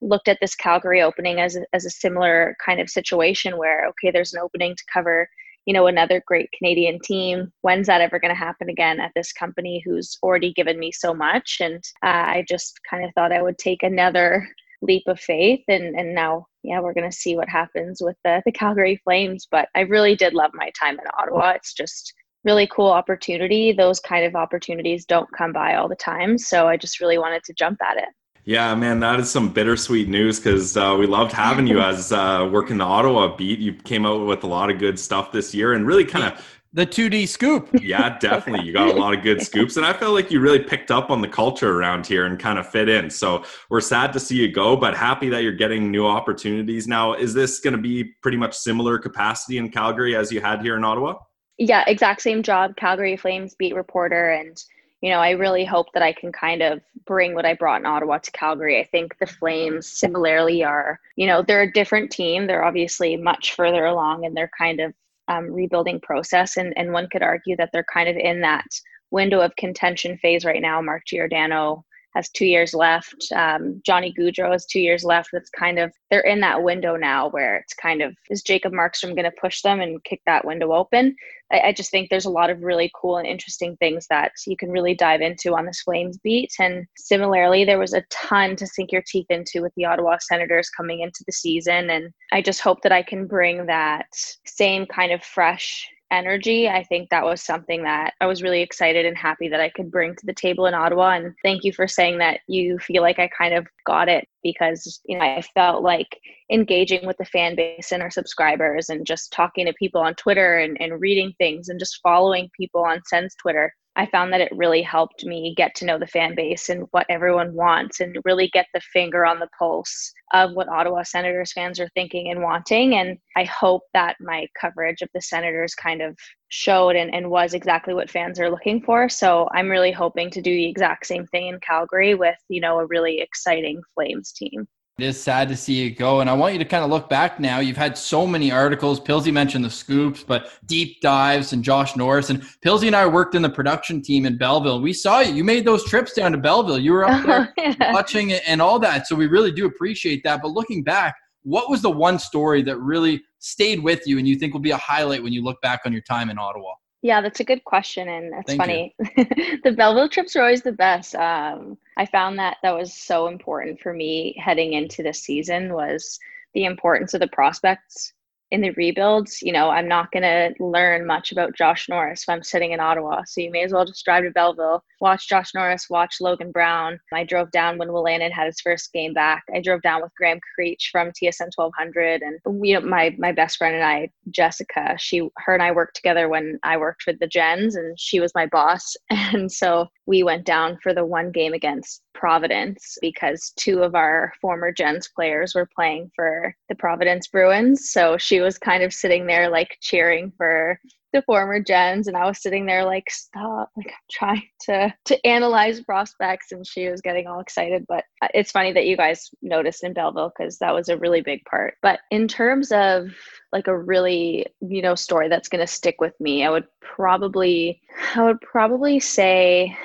[0.00, 4.10] looked at this Calgary opening as a, as a similar kind of situation where, okay,
[4.10, 5.28] there's an opening to cover,
[5.64, 7.52] you know, another great Canadian team.
[7.62, 11.14] When's that ever going to happen again at this company who's already given me so
[11.14, 11.58] much?
[11.60, 14.48] And uh, I just kind of thought I would take another
[14.82, 18.42] leap of faith and and now yeah we're going to see what happens with the
[18.44, 21.50] the Calgary Flames but I really did love my time in Ottawa.
[21.50, 22.12] It's just
[22.44, 23.72] really cool opportunity.
[23.72, 27.44] Those kind of opportunities don't come by all the time so I just really wanted
[27.44, 28.08] to jump at it.
[28.46, 32.48] Yeah, man, that is some bittersweet news because uh, we loved having you as uh,
[32.50, 33.58] working the Ottawa beat.
[33.58, 36.55] You came out with a lot of good stuff this year and really kind of
[36.72, 37.68] the 2D scoop.
[37.80, 38.66] yeah, definitely.
[38.66, 39.76] You got a lot of good scoops.
[39.76, 42.58] And I felt like you really picked up on the culture around here and kind
[42.58, 43.08] of fit in.
[43.08, 46.86] So we're sad to see you go, but happy that you're getting new opportunities.
[46.86, 50.60] Now, is this going to be pretty much similar capacity in Calgary as you had
[50.60, 51.14] here in Ottawa?
[51.58, 54.32] Yeah, exact same job, Calgary Flames beat reporter.
[54.32, 54.62] And,
[55.00, 57.86] you know, I really hope that I can kind of bring what I brought in
[57.86, 58.78] Ottawa to Calgary.
[58.78, 62.46] I think the Flames similarly are, you know, they're a different team.
[62.46, 64.92] They're obviously much further along and they're kind of
[65.28, 66.56] um, rebuilding process.
[66.56, 68.66] And, and one could argue that they're kind of in that
[69.10, 70.82] window of contention phase right now.
[70.82, 71.84] Mark Giordano
[72.16, 73.30] has two years left.
[73.34, 75.28] Um, Johnny Gaudreau has two years left.
[75.32, 79.14] That's kind of they're in that window now where it's kind of is Jacob Markstrom
[79.14, 81.14] going to push them and kick that window open?
[81.52, 84.56] I, I, just think there's a lot of really cool and interesting things that you
[84.56, 86.52] can really dive into on this Flames beat.
[86.58, 90.70] And similarly, there was a ton to sink your teeth into with the Ottawa Senators
[90.70, 91.90] coming into the season.
[91.90, 94.06] And I just hope that I can bring that
[94.44, 96.68] same kind of fresh energy.
[96.68, 99.90] I think that was something that I was really excited and happy that I could
[99.90, 101.10] bring to the table in Ottawa.
[101.10, 105.00] And thank you for saying that you feel like I kind of got it because,
[105.04, 106.18] you know, I felt like
[106.50, 110.58] engaging with the fan base and our subscribers and just talking to people on Twitter
[110.58, 114.52] and, and reading things and just following people on Sens Twitter I found that it
[114.54, 118.48] really helped me get to know the fan base and what everyone wants and really
[118.48, 122.94] get the finger on the pulse of what Ottawa Senators fans are thinking and wanting.
[122.94, 126.16] And I hope that my coverage of the Senators kind of
[126.48, 129.08] showed and, and was exactly what fans are looking for.
[129.08, 132.78] So I'm really hoping to do the exact same thing in Calgary with, you know,
[132.78, 134.68] a really exciting Flames team.
[134.98, 136.20] It is sad to see you go.
[136.22, 137.58] And I want you to kind of look back now.
[137.58, 138.98] You've had so many articles.
[138.98, 142.30] Pilsy mentioned the scoops, but deep dives and Josh Norris.
[142.30, 144.80] And Pilsy and I worked in the production team in Belleville.
[144.80, 145.34] We saw you.
[145.34, 146.78] You made those trips down to Belleville.
[146.78, 147.92] You were up there yeah.
[147.92, 149.06] watching it and all that.
[149.06, 150.40] So we really do appreciate that.
[150.40, 154.36] But looking back, what was the one story that really stayed with you and you
[154.36, 156.72] think will be a highlight when you look back on your time in Ottawa?
[157.02, 158.96] Yeah, that's a good question, and that's Thank funny.
[159.62, 161.14] the Belleville trips are always the best.
[161.14, 166.18] Um, I found that that was so important for me heading into this season was
[166.52, 168.12] the importance of the prospects
[168.50, 172.28] in the rebuilds, you know, I'm not going to learn much about Josh Norris if
[172.28, 173.22] I'm sitting in Ottawa.
[173.26, 176.98] So you may as well just drive to Belleville, watch Josh Norris, watch Logan Brown.
[177.12, 179.42] I drove down when Wolanin had his first game back.
[179.54, 183.56] I drove down with Graham Creech from TSN 1200, and you know, my my best
[183.56, 187.26] friend and I, Jessica, she, her and I worked together when I worked with the
[187.26, 191.52] Gens, and she was my boss, and so we went down for the one game
[191.52, 197.90] against Providence because two of our former Gens players were playing for the Providence Bruins.
[197.90, 200.78] So she was kind of sitting there like cheering for
[201.12, 205.26] the former Gens and I was sitting there like stop like I'm trying to to
[205.26, 207.86] analyze prospects and she was getting all excited.
[207.88, 211.22] But uh, it's funny that you guys noticed in Belleville cuz that was a really
[211.22, 211.74] big part.
[211.80, 213.08] But in terms of
[213.52, 217.80] like a really you know story that's going to stick with me I would probably
[218.14, 219.76] I would probably say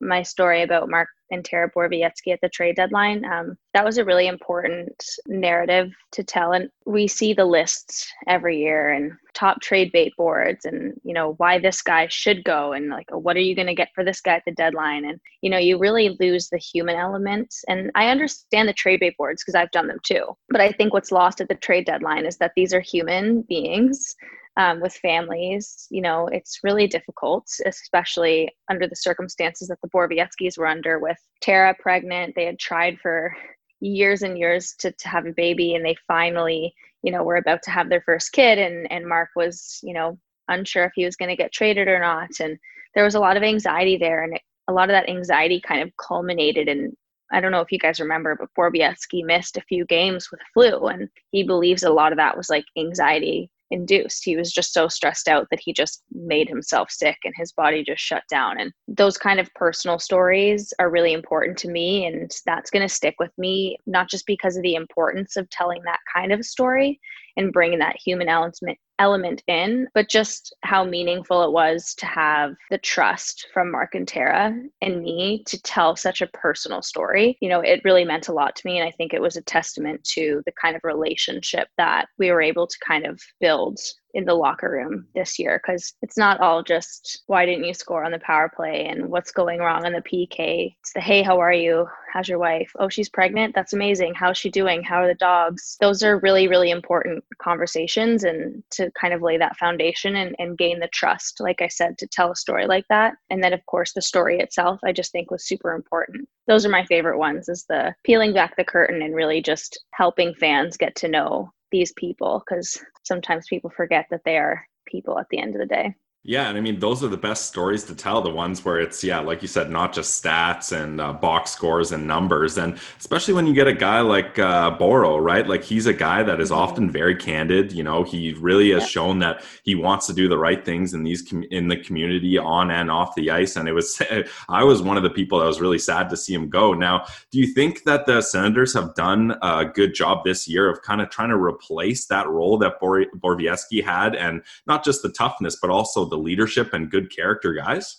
[0.00, 3.24] my story about Mark and Tara Borowiecki at the trade deadline.
[3.24, 6.52] Um, that was a really important narrative to tell.
[6.52, 11.34] And we see the lists every year and top trade bait boards and, you know,
[11.38, 14.20] why this guy should go and like, what are you going to get for this
[14.20, 15.04] guy at the deadline?
[15.04, 17.52] And, you know, you really lose the human element.
[17.68, 20.24] And I understand the trade bait boards because I've done them too.
[20.50, 24.14] But I think what's lost at the trade deadline is that these are human beings
[24.56, 25.86] um, with families.
[25.90, 31.18] You know, it's really difficult, especially under the circumstances that the Borowieckis were under with
[31.40, 32.34] Tara pregnant.
[32.34, 33.36] They had tried for
[33.80, 37.62] years and years to, to have a baby and they finally, you know, were about
[37.64, 41.16] to have their first kid and, and Mark was, you know, unsure if he was
[41.16, 42.30] going to get traded or not.
[42.40, 42.58] And
[42.94, 44.22] there was a lot of anxiety there.
[44.22, 46.96] And it, a lot of that anxiety kind of culminated in
[47.32, 50.86] I don't know if you guys remember, but Borowiecki missed a few games with flu,
[50.86, 54.24] and he believes a lot of that was like anxiety induced.
[54.24, 57.84] He was just so stressed out that he just made himself sick and his body
[57.84, 58.58] just shut down.
[58.58, 62.06] And those kind of personal stories are really important to me.
[62.06, 65.82] And that's going to stick with me, not just because of the importance of telling
[65.84, 67.00] that kind of story
[67.36, 72.54] and bringing that human element element in, but just how meaningful it was to have
[72.70, 77.36] the trust from Mark and Tara and me to tell such a personal story.
[77.40, 78.78] You know, it really meant a lot to me.
[78.78, 82.40] And I think it was a testament to the kind of relationship that we were
[82.42, 83.78] able to kind of build
[84.14, 88.04] in the locker room this year because it's not all just why didn't you score
[88.04, 90.74] on the power play and what's going wrong on the PK.
[90.80, 91.86] It's the hey, how are you?
[92.12, 92.70] How's your wife?
[92.78, 93.56] Oh, she's pregnant.
[93.56, 94.14] That's amazing.
[94.14, 94.84] How's she doing?
[94.84, 95.76] How are the dogs?
[95.80, 100.56] Those are really, really important conversations and to kind of lay that foundation and, and
[100.56, 103.14] gain the trust, like I said, to tell a story like that.
[103.30, 106.28] And then, of course, the story itself, I just think was super important.
[106.46, 110.34] Those are my favorite ones is the peeling back the curtain and really just helping
[110.34, 115.26] fans get to know these people because sometimes people forget that they are people at
[115.30, 115.94] the end of the day.
[116.26, 118.22] Yeah, and I mean those are the best stories to tell.
[118.22, 121.92] The ones where it's yeah, like you said, not just stats and uh, box scores
[121.92, 125.46] and numbers, and especially when you get a guy like uh, Boro, right?
[125.46, 126.60] Like he's a guy that is mm-hmm.
[126.60, 127.72] often very candid.
[127.72, 131.02] You know, he really has shown that he wants to do the right things in
[131.02, 133.56] these com- in the community on and off the ice.
[133.56, 134.00] And it was
[134.48, 136.72] I was one of the people that was really sad to see him go.
[136.72, 140.80] Now, do you think that the Senators have done a good job this year of
[140.80, 145.10] kind of trying to replace that role that Bor- Borowiecki had, and not just the
[145.10, 147.98] toughness, but also the leadership and good character guys.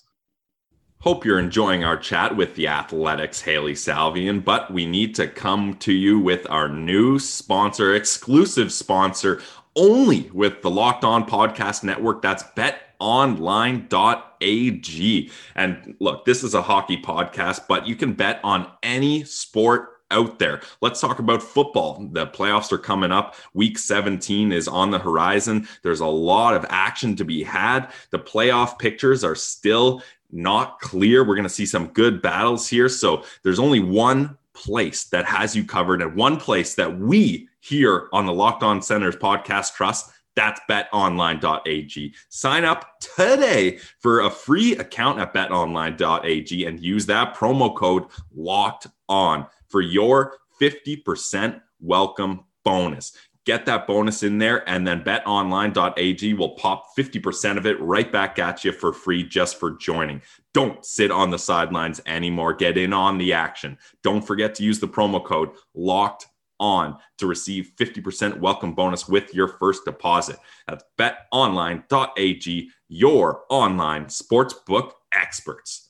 [1.00, 5.76] Hope you're enjoying our chat with the Athletics Hailey Salvian, but we need to come
[5.76, 9.40] to you with our new sponsor, exclusive sponsor,
[9.76, 12.24] only with the Locked On Podcast Network.
[12.24, 15.32] That's betonline.ag.
[15.56, 20.40] And look, this is a hockey podcast, but you can bet on any sport out
[20.40, 20.62] there.
[20.82, 22.08] Let's talk about football.
[22.12, 23.36] The playoffs are coming up.
[23.54, 25.68] Week 17 is on the horizon.
[25.82, 27.92] There's a lot of action to be had.
[28.12, 31.24] The playoff pictures are still not clear.
[31.24, 32.90] We're going to see some good battles here.
[32.90, 38.08] So there's only one place that has you covered and one place that we here
[38.14, 40.12] on the Locked On Senators podcast trust.
[40.36, 42.14] That's betonline.ag.
[42.30, 48.88] Sign up today for a free account at betonline.ag and use that promo code locked
[49.08, 53.12] on for your 50% welcome bonus.
[53.46, 58.40] Get that bonus in there, and then betonline.ag will pop 50% of it right back
[58.40, 60.22] at you for free just for joining.
[60.54, 62.54] Don't sit on the sidelines anymore.
[62.54, 63.78] Get in on the action.
[64.02, 69.34] Don't forget to use the promo code locked on to receive 50% welcome bonus with
[69.34, 70.38] your first deposit.
[70.70, 75.90] That's betonline.ag, your online sportsbook experts.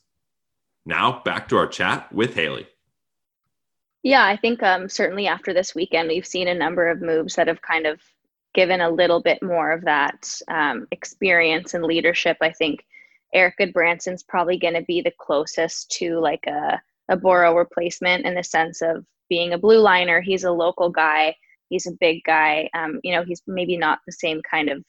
[0.87, 2.65] Now back to our chat with Hailey.
[4.05, 7.47] Yeah, I think um, certainly after this weekend, we've seen a number of moves that
[7.47, 7.99] have kind of
[8.53, 12.37] given a little bit more of that um, experience and leadership.
[12.39, 12.85] I think
[13.33, 18.35] Erik Gudbranson's probably going to be the closest to like a, a Boro replacement in
[18.35, 20.21] the sense of being a blue liner.
[20.21, 21.35] He's a local guy.
[21.69, 22.69] He's a big guy.
[22.75, 24.83] Um, you know, he's maybe not the same kind of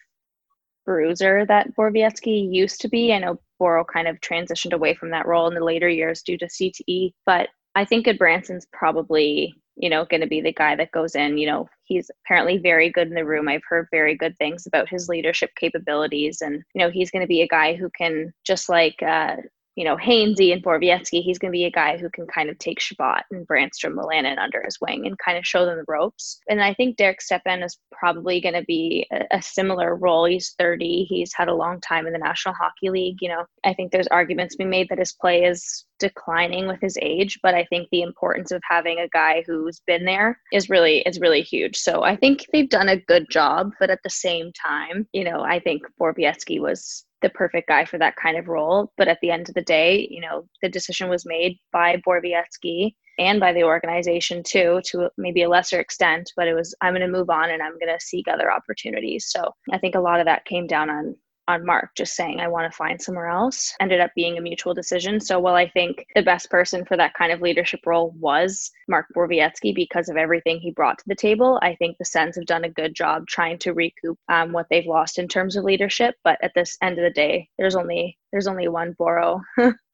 [0.85, 3.15] bruiser that Borowiecki used to be.
[3.15, 6.37] I know Boro kind of transitioned away from that role in the later years due
[6.37, 10.93] to CTE, but I think Gudbranson's probably, you know, going to be the guy that
[10.93, 11.37] goes in.
[11.37, 13.49] You know, he's apparently very good in the room.
[13.49, 16.39] I've heard very good things about his leadership capabilities.
[16.41, 19.37] And, you know, he's going to be a guy who can, just like uh,
[19.77, 22.59] you know, Hainsey and Borowiecki, he's going to be a guy who can kind of
[22.59, 26.41] take Chabot and Brannstrom, Wolanin under his wing and kind of show them the ropes.
[26.49, 30.25] And I think Derek Stepan is probably going to be a, a, similar role.
[30.25, 31.05] He's 30.
[31.05, 33.19] He's had a long time in the National Hockey League.
[33.21, 36.81] You know, I think there's arguments to be made that his play is declining with
[36.81, 40.71] his age, but I think the importance of having a guy who's been there is
[40.71, 41.77] really is really huge.
[41.77, 45.43] So I think they've done a good job, but at the same time, you know,
[45.43, 48.93] I think Borowiecki was the perfect guy for that kind of role.
[48.97, 52.95] But at the end of the day, you know, the decision was made by Borowiecki
[53.19, 56.33] and by the organization too, to maybe a lesser extent.
[56.37, 59.27] But it was, I'm going to move on and I'm going to seek other opportunities.
[59.31, 61.17] So I think a lot of that came down on
[61.49, 64.75] on Mark just saying, I want to find somewhere else, ended up being a mutual
[64.75, 65.21] decision.
[65.21, 69.07] So while I think the best person for that kind of leadership role was Mark
[69.15, 72.65] Borowiecki because of everything he brought to the table, I think the Sens have done
[72.65, 76.17] a good job trying to recoup um, what they've lost in terms of leadership.
[76.25, 79.41] But at this end of the day, there's only there's only one Boro.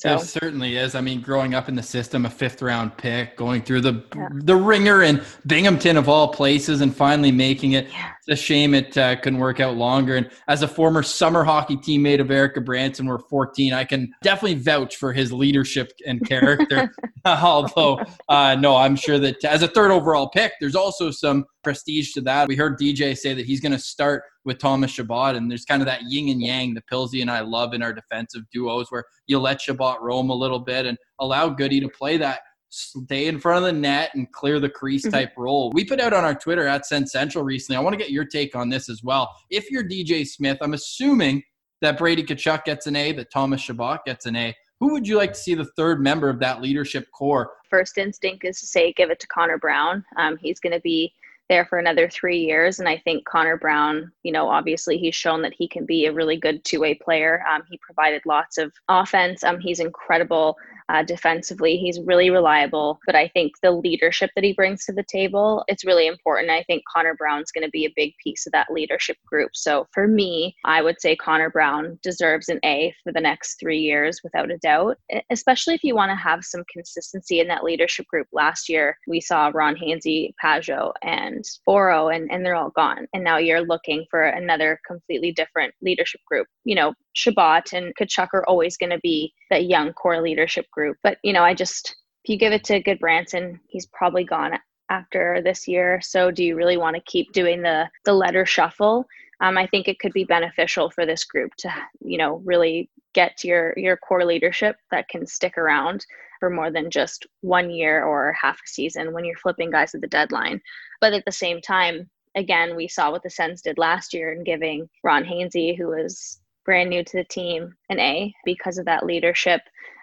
[0.00, 0.08] So.
[0.08, 0.94] There certainly is.
[0.94, 4.28] I mean, growing up in the system, a fifth round pick, going through the yeah.
[4.32, 7.86] the ringer in Binghamton of all places, and finally making it.
[7.90, 8.12] Yeah.
[8.26, 10.16] It's a shame it uh, couldn't work out longer.
[10.16, 13.74] And as a former summer hockey teammate of Erik Gudbranson, we're 14.
[13.74, 16.90] I can definitely vouch for his leadership and character.
[17.26, 22.12] Although, uh, no, I'm sure that as a third overall pick, there's also some prestige
[22.12, 22.48] to that.
[22.48, 25.82] We heard DJ say that he's going to start with Thomas Chabot, and there's kind
[25.82, 29.04] of that yin and yang the Pilsy and I love in our defensive duos, where
[29.26, 32.40] you let Chabot roam a little bit and allow Goody to play that
[32.70, 35.10] stay in front of the net and clear the crease mm-hmm.
[35.10, 35.70] type role.
[35.74, 37.76] We put out on our Twitter at Sens Central recently.
[37.76, 39.30] I want to get your take on this as well.
[39.50, 41.42] If you're DJ Smith, I'm assuming
[41.82, 44.54] that Brady Tkachuk gets an A, that Thomas Chabot gets an A.
[44.80, 47.50] Who would you like to see the third member of that leadership core?
[47.68, 50.04] First instinct is to say give it to Connor Brown.
[50.16, 51.12] Um, he's going to be
[51.50, 52.78] there for another three years.
[52.78, 56.12] And I think Connor Brown, you know, obviously he's shown that he can be a
[56.12, 57.44] really good two way player.
[57.50, 59.42] Um, he provided lots of offense.
[59.42, 60.56] Um, he's incredible
[60.90, 61.76] uh, defensively.
[61.76, 65.84] He's really reliable, but I think the leadership that he brings to the table, it's
[65.84, 66.50] really important.
[66.50, 69.50] I think Connor Brown's going to be a big piece of that leadership group.
[69.54, 73.78] So for me, I would say Connor Brown deserves an A for the next three
[73.78, 74.96] years without a doubt,
[75.30, 78.26] especially if you want to have some consistency in that leadership group.
[78.32, 83.06] Last year, we saw Ron Hainsey, Pageau, and Boro, and, and they're all gone.
[83.14, 86.48] And now you're looking for another completely different leadership group.
[86.64, 90.79] You know, Chabot and Tkachuk are always going to be that young core leadership group.
[91.02, 94.58] But, you know, I just, if you give it to Gudbranson, he's probably gone
[94.90, 96.00] after this year.
[96.02, 99.06] So do you really want to keep doing the, the letter shuffle?
[99.40, 101.72] Um, I think it could be beneficial for this group to,
[102.04, 106.04] you know, really get your, your core leadership that can stick around
[106.38, 110.00] for more than just one year or half a season when you're flipping guys at
[110.00, 110.60] the deadline.
[111.00, 114.44] But at the same time, again, we saw what the Sens did last year in
[114.44, 119.06] giving Ron Hainsey, who was brand new to the team an A because of that
[119.06, 119.60] leadership.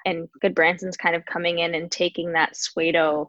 [0.08, 3.28] And Gudbranson's kind of coming in and taking that Suedo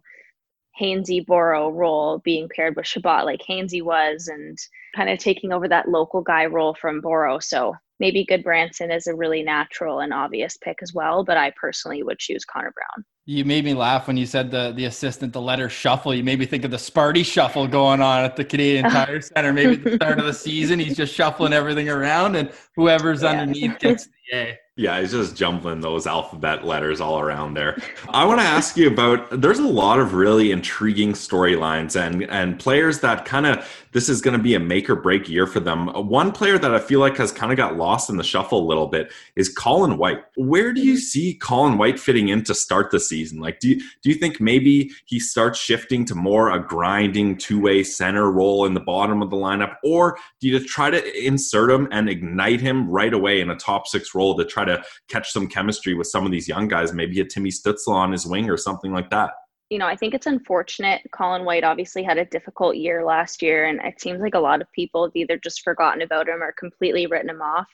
[0.81, 4.57] Hainsey Boro role being paired with Chabot like Hainsey was and
[4.95, 7.41] kind of taking over that local guy role from Boro.
[7.41, 12.05] So maybe Gudbranson is a really natural and obvious pick as well, but I personally
[12.05, 13.05] would choose Connor Brown.
[13.27, 16.15] You made me laugh when you said the the assistant, the letter shuffle.
[16.15, 19.53] You made me think of the Sparty shuffle going on at the Canadian Tire Center.
[19.53, 23.31] Maybe at the start of the season, he's just shuffling everything around, and whoever's yeah.
[23.31, 24.59] underneath gets the A.
[24.79, 27.83] Yeah, he's just jumbling those alphabet letters all around there.
[28.11, 32.61] I want to ask you about there's a lot of really intriguing storylines and and
[32.61, 35.59] players that kind of this is going to be a make or break year for
[35.59, 35.89] them.
[35.89, 38.69] One player that I feel like has kind of got lost in the shuffle a
[38.69, 40.21] little bit is Colin White.
[40.37, 41.01] Where do you mm-hmm.
[41.01, 43.41] see Colin White fitting in to start the season?
[43.41, 47.83] Like do you, do you think maybe he starts shifting to more a grinding two-way
[47.83, 51.89] center role in the bottom of the lineup or do you try to insert him
[51.91, 55.49] and ignite him right away in a top 6 role to try to catch some
[55.49, 58.57] chemistry with some of these young guys, maybe a Timmy Stützle on his wing or
[58.57, 59.31] something like that.
[59.71, 61.03] You know, I think it's unfortunate.
[61.13, 64.63] Colin White obviously had a difficult year last year, and it seems like a lot
[64.63, 67.69] of people have either just forgotten about him or completely written him off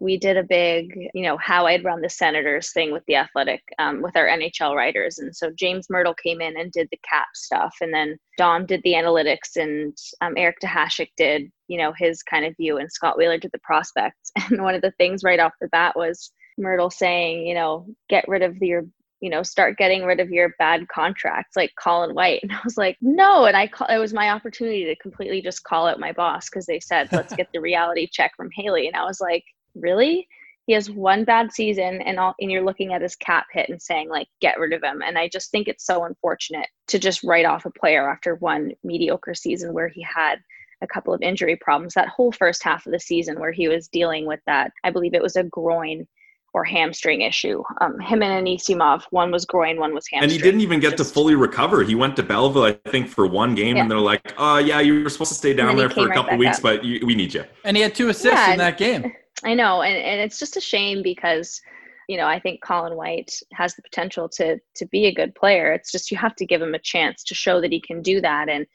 [0.00, 3.62] we did a big, you know, how I'd run the Senators thing with the athletic,
[3.78, 5.18] um, with our NHL writers.
[5.18, 7.76] And so James Mirtle came in and did the cap stuff.
[7.82, 12.46] And then Dom did the analytics and um, Eric Duhatschek did, you know, his kind
[12.46, 14.32] of view and Scott Wheeler did the prospects.
[14.50, 18.26] And one of the things right off the bat was Mirtle saying, you know, get
[18.26, 18.84] rid of your
[19.20, 22.40] you know, start getting rid of your bad contracts like Colin White.
[22.42, 23.44] And I was like, no.
[23.44, 26.64] And I call, it was my opportunity to completely just call out my boss because
[26.64, 28.86] they said, let's get the reality check from Hailey.
[28.86, 29.44] And I was like,
[29.74, 30.28] really?
[30.66, 33.82] He has one bad season and all and you're looking at his cap hit and
[33.82, 35.02] saying like get rid of him.
[35.02, 38.72] And I just think it's so unfortunate to just write off a player after one
[38.84, 40.36] mediocre season where he had
[40.82, 43.88] a couple of injury problems that whole first half of the season where he was
[43.88, 44.72] dealing with that.
[44.84, 46.06] I believe it was a groin
[46.52, 47.62] or hamstring issue.
[47.80, 50.22] Um, him and Anisimov, one was groin, one was hamstring.
[50.22, 51.82] And he didn't even get Just, to fully recover.
[51.82, 53.82] He went to Belleville, I think, for one game, yeah.
[53.82, 56.16] and they're like, "Oh, yeah, you were supposed to stay down there for a right
[56.16, 56.62] couple weeks, up.
[56.62, 59.12] but you, we need you." And he had two assists yeah, in that game.
[59.44, 61.60] I know, and, and it's just a shame because
[62.08, 65.72] you know I think Colin White has the potential to to be a good player.
[65.72, 68.20] It's just you have to give him a chance to show that he can do
[68.20, 68.48] that.
[68.48, 68.66] And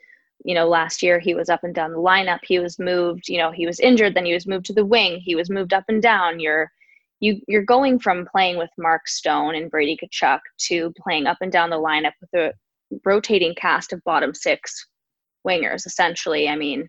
[0.44, 2.40] you know, last year he was up and down the lineup.
[2.44, 5.20] He was moved, you know, he was injured, then he was moved to the wing.
[5.24, 6.40] He was moved up and down.
[6.40, 6.72] You're
[7.20, 11.52] you you're going from playing with Mark Stone and Brady Tkachuk to playing up and
[11.52, 12.54] down the lineup with a
[13.06, 14.88] rotating cast of bottom six
[15.48, 16.50] wingers, essentially.
[16.50, 16.88] I mean,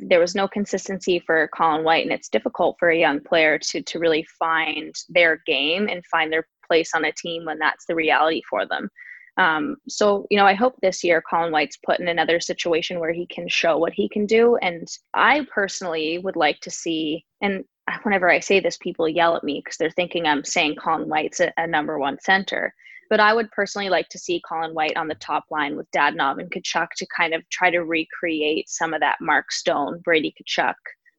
[0.00, 3.82] there was no consistency for Colin White, and it's difficult for a young player to
[3.82, 7.94] to really find their game and find their place on a team when that's the
[7.94, 8.88] reality for them.
[9.36, 13.12] Um, so, you know, I hope this year Colin White's put in another situation where
[13.12, 14.56] he can show what he can do.
[14.56, 17.64] And I personally would like to see, and
[18.02, 21.40] whenever I say this, people yell at me because they're thinking I'm saying Colin White's
[21.40, 22.74] a, a, number one center.
[23.10, 26.40] But I would personally like to see Colin White on the top line with Dadonov
[26.40, 30.74] and Tkachuk to kind of try to recreate some of that Mark Stone, Brady Tkachuk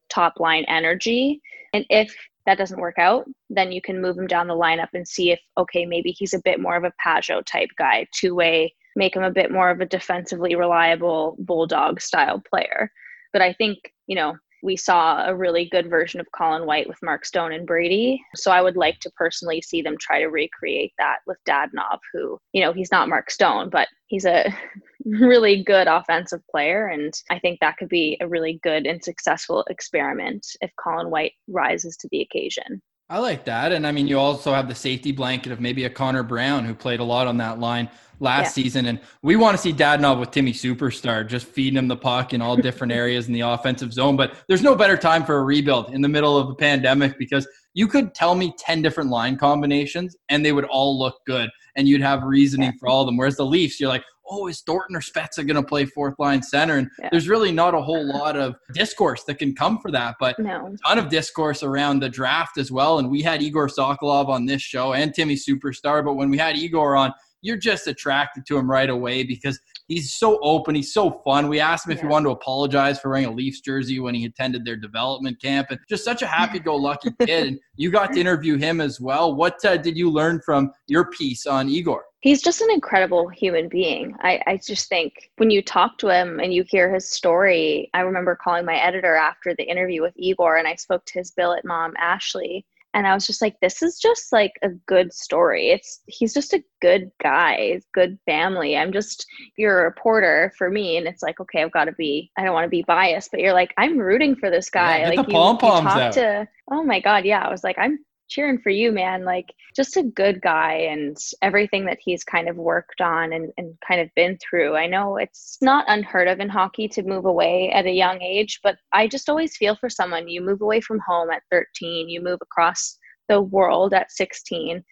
[0.08, 1.40] top line energy.
[1.74, 2.14] And if
[2.46, 5.40] that doesn't work out, then you can move him down the lineup and see if,
[5.58, 9.22] okay, maybe he's a bit more of a Pageau type guy, two way, make him
[9.22, 12.90] a bit more of a defensively reliable bulldog style player.
[13.32, 17.02] But I think, you know, we saw a really good version of Colin White with
[17.02, 18.22] Mark Stone and Brady.
[18.36, 22.38] So I would like to personally see them try to recreate that with Dadonov, who,
[22.52, 24.54] you know, he's not Mark Stone, but he's a
[25.04, 26.86] really good offensive player.
[26.86, 31.32] And I think that could be a really good and successful experiment if Colin White
[31.48, 32.80] rises to the occasion.
[33.12, 33.72] I like that.
[33.72, 36.74] And I mean, you also have the safety blanket of maybe a Connor Brown who
[36.74, 37.90] played a lot on that line
[38.20, 38.64] last yeah.
[38.64, 38.86] season.
[38.86, 42.40] And we want to see Dadonov with Timmy Superstar, just feeding him the puck in
[42.40, 44.16] all different areas in the offensive zone.
[44.16, 47.46] But there's no better time for a rebuild in the middle of a pandemic because
[47.74, 51.86] you could tell me 10 different line combinations and they would all look good and
[51.86, 53.18] you'd have reasoning for all of them.
[53.18, 56.42] Whereas the Leafs, you're like, oh, is Thornton or Spezza going to play fourth line
[56.42, 56.76] center?
[56.76, 57.08] And yeah.
[57.10, 60.66] there's really not a whole lot of discourse that can come for that, but no.
[60.66, 62.98] a ton of discourse around the draft as well.
[62.98, 66.56] And we had Igor Sokolov on this show and Timmy Superstar, but when we had
[66.56, 67.12] Igor on,
[67.42, 69.58] you're just attracted to him right away because
[69.88, 70.76] he's so open.
[70.76, 71.48] He's so fun.
[71.48, 72.04] We asked him if yeah.
[72.04, 75.68] he wanted to apologize for wearing a Leafs jersey when he attended their development camp,
[75.70, 77.48] and just such a happy-go-lucky kid.
[77.48, 79.34] And you got to interview him as well.
[79.34, 82.04] What uh, did you learn from your piece on Igor?
[82.22, 84.14] He's just an incredible human being.
[84.20, 88.00] I, I just think when you talk to him and you hear his story, I
[88.00, 91.64] remember calling my editor after the interview with Igor, and I spoke to his billet
[91.64, 92.64] mom, Ashley,
[92.94, 95.70] and i was just like this is just like a good story.
[95.70, 98.76] It's he's just a good guy good family.
[98.76, 100.96] I'm just you're a reporter for me.
[100.96, 103.40] And it's like okay i've got to be i don't want to be biased but
[103.40, 105.00] you're like i'm rooting for this guy.
[105.00, 106.12] yeah, like you, you talk out.
[106.12, 107.42] to oh my god yeah.
[107.42, 107.98] I was like i'm
[108.32, 109.24] cheering for you, man.
[109.24, 113.74] Like just a good guy and everything that he's kind of worked on and, and
[113.86, 114.76] kind of been through.
[114.76, 118.60] I know it's not unheard of in hockey to move away at a young age,
[118.62, 120.28] but I just always feel for someone.
[120.28, 122.96] You move away from home at 13, you move across
[123.28, 124.82] the world at 16,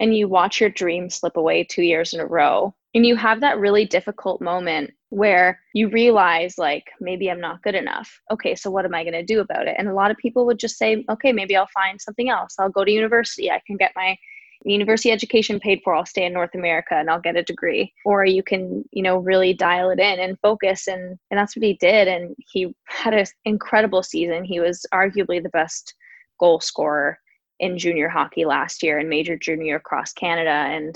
[0.00, 2.74] and you watch your dream slip away two years in a row.
[2.94, 7.74] And you have that really difficult moment where you realize like maybe i'm not good
[7.74, 8.20] enough.
[8.30, 9.76] Okay so what am i going to do about it?
[9.78, 12.56] And a lot of people would just say okay maybe i'll find something else.
[12.58, 13.50] I'll go to university.
[13.50, 14.16] I can get my
[14.64, 15.94] university education paid for.
[15.94, 17.92] I'll stay in north america and i'll get a degree.
[18.04, 20.88] Or you can you know really dial it in and focus.
[20.88, 22.08] And and that's what he did.
[22.08, 24.44] And he had an incredible season.
[24.44, 25.94] He was arguably the best
[26.38, 27.18] goal scorer
[27.60, 30.94] in junior hockey last year and major junior across canada and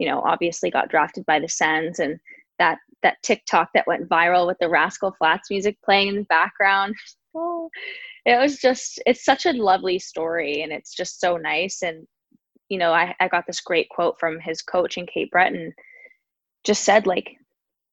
[0.00, 1.98] you know obviously got drafted by the sens.
[1.98, 2.18] And
[2.58, 6.94] that that TikTok that went viral with the Rascal Flatts music playing in the background.
[7.32, 7.70] Oh,
[8.26, 11.80] it was just it's such a lovely story and it's just so nice.
[11.80, 12.08] And
[12.68, 15.72] you know, I, I got this great quote from his coach in Cape Breton,
[16.64, 17.36] just said like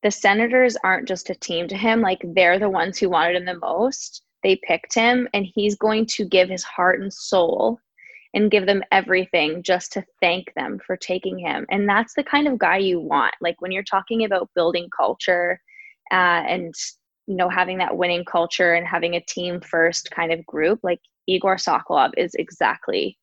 [0.02, 3.46] the Senators aren't just a team to him, like they're the ones who wanted him
[3.46, 4.24] the most.
[4.42, 7.80] They picked him and he's going to give his heart and soul
[8.38, 11.66] and give them everything just to thank them for taking him.
[11.72, 13.34] And that's the kind of guy you want.
[13.42, 15.60] Like when you're talking about building culture
[16.12, 16.72] uh, and
[17.26, 21.00] you know having that winning culture and having a team first kind of group, like
[21.26, 23.18] Igor Sokolov is exactly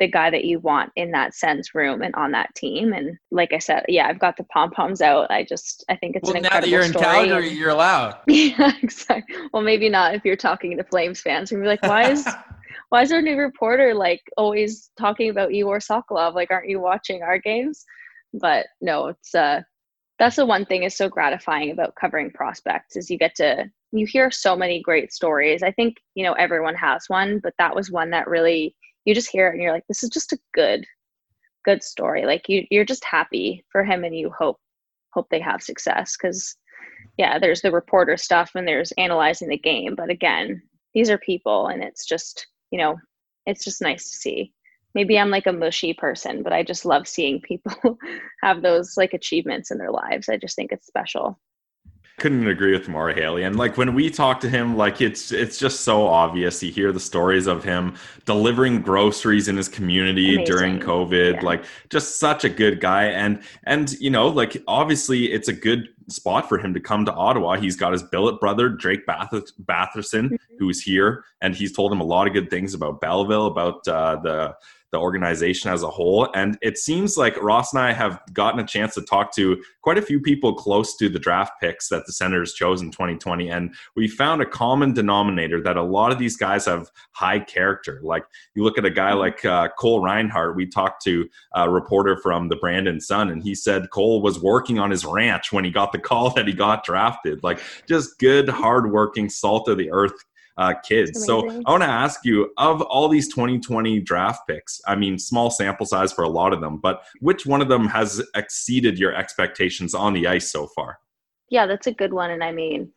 [0.00, 2.92] the guy that you want in that sense room and on that team.
[2.92, 5.30] And like I said, yeah, I've got the pom poms out.
[5.30, 7.22] I just I think it's well, an incredible now that you're story.
[7.22, 8.18] in Calgary, you're allowed.
[8.26, 9.36] Yeah, exactly.
[9.52, 11.52] Well, maybe not if you're talking to Flames fans.
[11.52, 12.26] You're like, why is
[12.90, 16.34] why is our new reporter like always talking about Igor Sokolov?
[16.34, 17.84] Like, aren't you watching our games?
[18.32, 19.62] But no, it's uh
[20.18, 24.06] that's the one thing is so gratifying about covering prospects is you get to you
[24.06, 25.62] hear so many great stories.
[25.62, 28.74] I think, you know, everyone has one, but that was one that really
[29.04, 30.84] you just hear it and you're like, this is just a good,
[31.64, 32.24] good story.
[32.26, 34.58] Like you you're just happy for him and you hope
[35.12, 36.56] hope they have success because
[37.18, 39.94] yeah, there's the reporter stuff and there's analyzing the game.
[39.96, 40.62] But again,
[40.94, 42.96] these are people and it's just you know,
[43.46, 44.52] it's just nice to see.
[44.94, 47.98] Maybe I'm like a mushy person, but I just love seeing people
[48.42, 50.28] have those like achievements in their lives.
[50.28, 51.38] I just think it's special.
[52.18, 53.42] Couldn't agree with more Hailey.
[53.42, 56.62] And like when we talk to him, like it's it's just so obvious.
[56.62, 57.94] You hear the stories of him
[58.24, 60.56] delivering groceries in his community Amazing.
[60.56, 61.34] during COVID.
[61.34, 61.40] Yeah.
[61.42, 63.04] Like just such a good guy.
[63.04, 67.12] And and you know, like obviously it's a good spot for him to come to
[67.12, 67.56] Ottawa.
[67.56, 69.30] He's got his billet brother, Drake Bath-
[69.64, 70.56] Batherson, mm-hmm.
[70.58, 74.16] who's here, and he's told him a lot of good things about Belleville, about uh,
[74.22, 74.56] the
[74.92, 76.28] the organization as a whole.
[76.34, 79.98] And it seems like Ross and I have gotten a chance to talk to quite
[79.98, 83.50] a few people close to the draft picks that the Senators chose in 2020.
[83.50, 88.00] And we found a common denominator that a lot of these guys have high character.
[88.02, 88.24] Like
[88.54, 92.48] you look at a guy like uh, Cole Reinhardt, we talked to a reporter from
[92.48, 95.92] the Brandon Sun, and he said Cole was working on his ranch when he got
[95.92, 97.42] the call that he got drafted.
[97.42, 100.14] Like just good, hardworking, salt of the earth
[100.58, 101.24] uh, kids.
[101.24, 105.50] So I want to ask you of all these 2020 draft picks, I mean, small
[105.50, 109.14] sample size for a lot of them, but which one of them has exceeded your
[109.14, 110.98] expectations on the ice so far?
[111.50, 112.30] Yeah, that's a good one.
[112.30, 112.90] And I mean,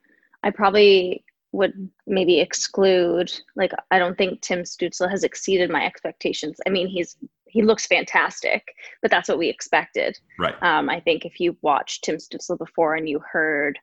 [0.43, 6.59] I probably would maybe exclude, like, I don't think Tim Stützle has exceeded my expectations.
[6.65, 7.17] I mean, he's
[7.49, 10.15] he looks fantastic, but that's what we expected.
[10.37, 10.53] Right.
[10.61, 13.79] Um, I think if you watched Tim Stützle before and you heard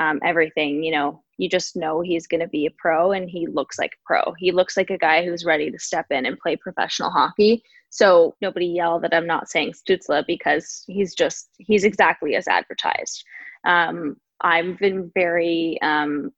[0.00, 3.46] um, everything, you know, you just know he's going to be a pro and he
[3.46, 4.34] looks like a pro.
[4.38, 7.62] He looks like a guy who's ready to step in and play professional hockey.
[7.90, 13.24] So nobody yell that I'm not saying Stützle because he's just, he's exactly as advertised.
[13.64, 16.32] Um, I've been very, um,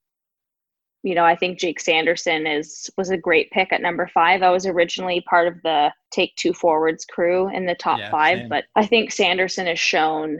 [1.04, 4.42] you know, I think Jake Sanderson is was a great pick at number five.
[4.42, 8.38] I was originally part of the take two forwards crew in the top yeah, five,
[8.38, 8.48] same.
[8.48, 10.38] but I think Sanderson has shown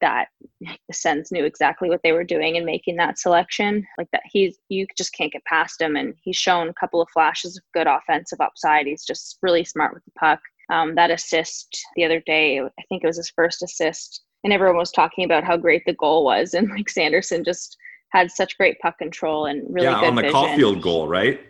[0.00, 0.28] that
[0.60, 3.86] the Sens knew exactly what they were doing in making that selection.
[3.96, 7.08] Like that, he's you just can't get past him, and he's shown a couple of
[7.10, 8.86] flashes of good offensive upside.
[8.86, 10.40] He's just really smart with the puck.
[10.70, 14.76] Um, that assist the other day, I think it was his first assist, and everyone
[14.76, 17.76] was talking about how great the goal was, and like Sanderson just
[18.10, 20.36] had such great puck control and really yeah good on the vision.
[20.36, 21.40] Caufield goal, right?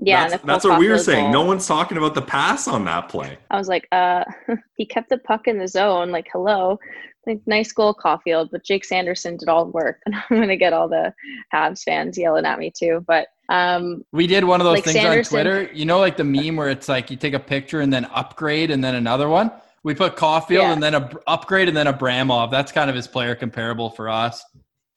[0.00, 1.32] Yeah, that's, that's what we were saying.
[1.32, 1.32] Goal.
[1.32, 3.36] No one's talking about the pass on that play.
[3.50, 4.24] I was like, uh,
[4.76, 6.10] he kept the puck in the zone.
[6.10, 6.78] Like, hello,
[7.26, 8.50] like nice goal, Caufield.
[8.52, 11.12] But Jake Sanderson did all the work, and I'm gonna get all the
[11.52, 13.04] Habs fans yelling at me too.
[13.06, 15.72] But um, we did one of those like things Sanderson, on Twitter.
[15.72, 18.70] You know, like the meme where it's like you take a picture and then upgrade
[18.70, 19.50] and then another one.
[19.82, 20.72] We put Caufield yeah.
[20.72, 22.50] and then a upgrade and then Abramov.
[22.50, 24.44] That's kind of his player comparable for us.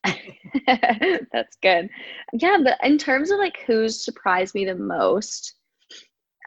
[1.31, 1.89] That's good.
[2.33, 5.55] Yeah, but in terms of like who's surprised me the most,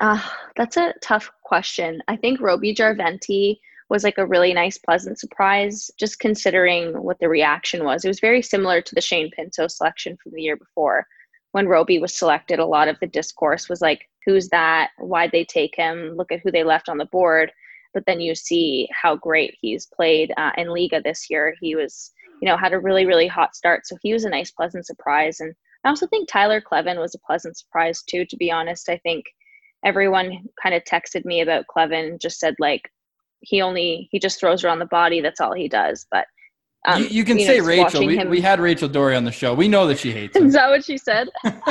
[0.00, 0.20] uh,
[0.56, 2.02] that's a tough question.
[2.08, 3.58] I think Roby Järventie
[3.90, 8.04] was like a really nice, pleasant surprise, just considering what the reaction was.
[8.04, 11.06] It was very similar to the Shane Pinto selection from the year before.
[11.52, 14.90] When Roby was selected, a lot of the discourse was like, who's that?
[14.98, 16.14] Why'd they take him?
[16.16, 17.52] Look at who they left on the board.
[17.92, 21.54] But then you see how great he's played uh, in Liiga this year.
[21.60, 22.10] He was
[22.44, 23.86] you know, had a really, really hot start.
[23.86, 25.40] So he was a nice, pleasant surprise.
[25.40, 28.90] And I also think Tyler Kleven was a pleasant surprise too, to be honest.
[28.90, 29.24] I think
[29.82, 32.82] everyone kind of texted me about Kleven, just said like
[33.40, 36.06] he only he just throws around the body, that's all he does.
[36.10, 36.26] But
[36.86, 38.06] um, you, you, can you say know, Rachel.
[38.06, 38.28] We, him...
[38.28, 39.54] we had Rachel Doerrie on the show.
[39.54, 40.44] We know that she hates him.
[40.44, 41.30] Is that what she said?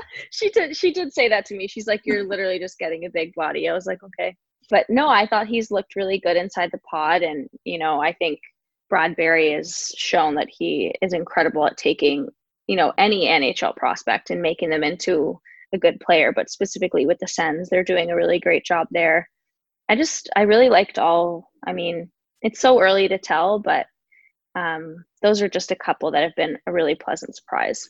[0.30, 0.76] she did.
[0.76, 1.66] She did say that to me.
[1.66, 4.36] She's like, "You're literally just getting a big body." I was like, "Okay,"
[4.70, 8.12] but no, I thought he's looked really good inside the pod, and you know, I
[8.12, 8.38] think
[8.90, 12.28] Brad Berry has shown that he is incredible at taking,
[12.66, 15.40] you know, any NHL prospect and making them into
[15.72, 19.30] a good player, but specifically with the Sens, they're doing a really great job there.
[19.88, 22.10] I just, I really liked all, I mean,
[22.42, 23.86] it's so early to tell, but
[24.54, 27.88] um, those are just a couple that have been a really pleasant surprise.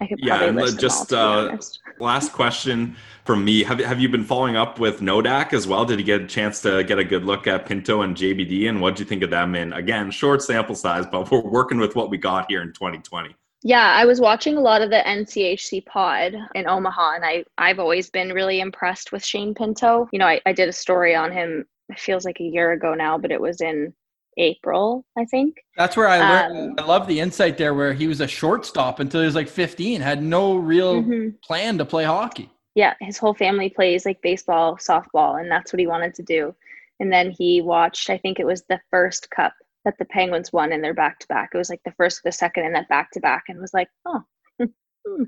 [0.00, 1.58] I could yeah, and just all, uh,
[2.00, 3.62] last question from me.
[3.62, 5.84] Have have you been following up with Nodak as well?
[5.84, 8.80] Did you get a chance to get a good look at Pinto and JBD, and
[8.80, 9.54] what do you think of them?
[9.54, 13.36] And again, short sample size, but we're working with what we got here in 2020.
[13.62, 17.78] Yeah, I was watching a lot of the NCHC pod in Omaha, and I I've
[17.78, 20.08] always been really impressed with Shane Pinto.
[20.12, 21.66] You know, I, I did a story on him.
[21.90, 23.92] It feels like a year ago now, but it was in
[24.40, 25.56] April, I think.
[25.76, 26.80] That's where I learned.
[26.80, 29.48] Um, I love the insight there, where he was a shortstop until he was like
[29.48, 31.36] 15, had no real mm-hmm.
[31.44, 32.50] plan to play hockey.
[32.74, 36.54] Yeah, his whole family plays like baseball, softball, and that's what he wanted to do.
[37.00, 40.72] And then he watched, I think it was the first cup that the Penguins won
[40.72, 41.50] in their back to back.
[41.52, 43.88] It was like the first, the second, and that back to back, and was like,
[44.06, 44.22] oh,
[44.58, 45.24] hmm,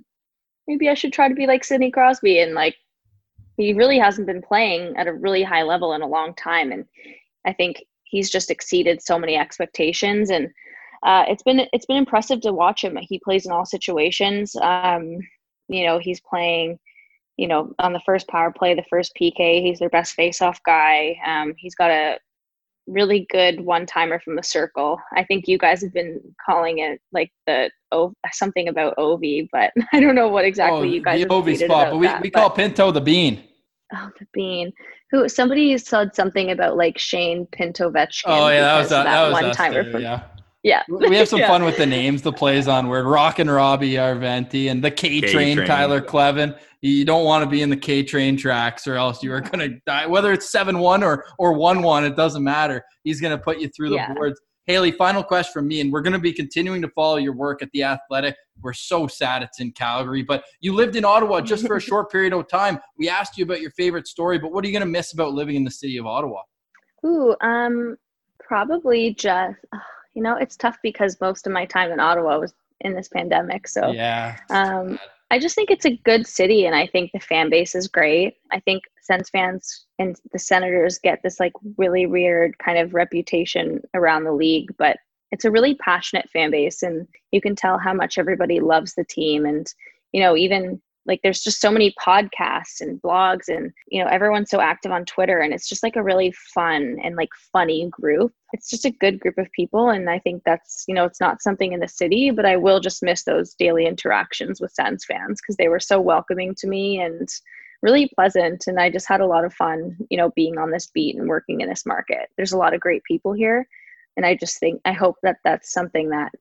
[0.67, 2.41] maybe I should try to be like Sidney Crosby.
[2.41, 2.77] And like,
[3.57, 6.73] he really hasn't been playing at a really high level in a long time.
[6.73, 6.85] And
[7.47, 7.83] I think
[8.13, 10.49] he's just exceeded so many expectations and
[11.03, 12.97] uh, it's been it's been impressive to watch him.
[13.01, 14.55] He plays in all situations.
[14.55, 15.19] Um,
[15.67, 16.79] you know, he's playing,
[17.37, 19.63] you know, on the first power play, the first PK.
[19.63, 21.17] He's their best face-off guy.
[21.27, 22.19] Um, he's got a
[22.87, 24.97] really good one timer from the circle.
[25.17, 29.73] I think you guys have been calling it like the oh something about Ovi, but
[29.93, 31.91] I don't know what exactly oh, you guys the Ovi spot.
[31.91, 33.43] But we, that, we call Pinto the bean.
[33.95, 34.73] Oh, the bean.
[35.11, 38.25] Who somebody said something about like Shane Pinto Vetchkin.
[38.27, 39.91] Oh yeah, that was that, that was one timer.
[39.91, 40.23] From, yeah.
[40.63, 40.83] Yeah.
[40.89, 41.49] we have some yeah.
[41.49, 43.05] fun with the names, the plays on word.
[43.05, 46.59] Rock and Roby Järventie and the K Train Tyler Kleven.
[46.81, 49.59] You don't want to be in the K Train tracks or else you are going
[49.59, 50.07] to die.
[50.07, 52.83] Whether it's 7 1 or, or 1 1, it doesn't matter.
[53.05, 54.15] He's going to put you through the yeah.
[54.15, 54.41] boards.
[54.67, 57.63] Hailey, final question from me, and we're going to be continuing to follow your work
[57.63, 58.37] at the Athletic.
[58.63, 62.11] We're so sad it's in Calgary, but you lived in Ottawa just for a short
[62.13, 62.79] period of time.
[62.97, 65.33] We asked you about your favorite story, but what are you going to miss about
[65.33, 66.43] living in the city of Ottawa?
[67.05, 67.97] Ooh, um,
[68.39, 69.57] probably just
[70.15, 73.67] you know, it's tough because most of my time in Ottawa was in this pandemic.
[73.69, 74.99] So yeah, um,
[75.33, 78.35] I just think it's a good city, and I think the fan base is great.
[78.53, 83.81] I think Sens fans and the Senators get this like really weird kind of reputation
[83.95, 84.99] around the league, but
[85.31, 89.05] it's a really passionate fan base, and you can tell how much everybody loves the
[89.05, 89.47] team.
[89.47, 89.67] And
[90.13, 94.51] you know, even like there's just so many podcasts and blogs and you know everyone's
[94.51, 98.33] so active on twitter and it's just like a really fun and like funny group.
[98.53, 101.43] It's just a good group of people and i think that's you know it's not
[101.43, 105.41] something in the city but i will just miss those daily interactions with Sens fans
[105.41, 107.29] because they were so welcoming to me and
[107.81, 110.87] really pleasant and i just had a lot of fun you know being on this
[110.87, 112.29] beat and working in this market.
[112.37, 113.67] There's a lot of great people here
[114.17, 116.33] and i just think i hope that that's something that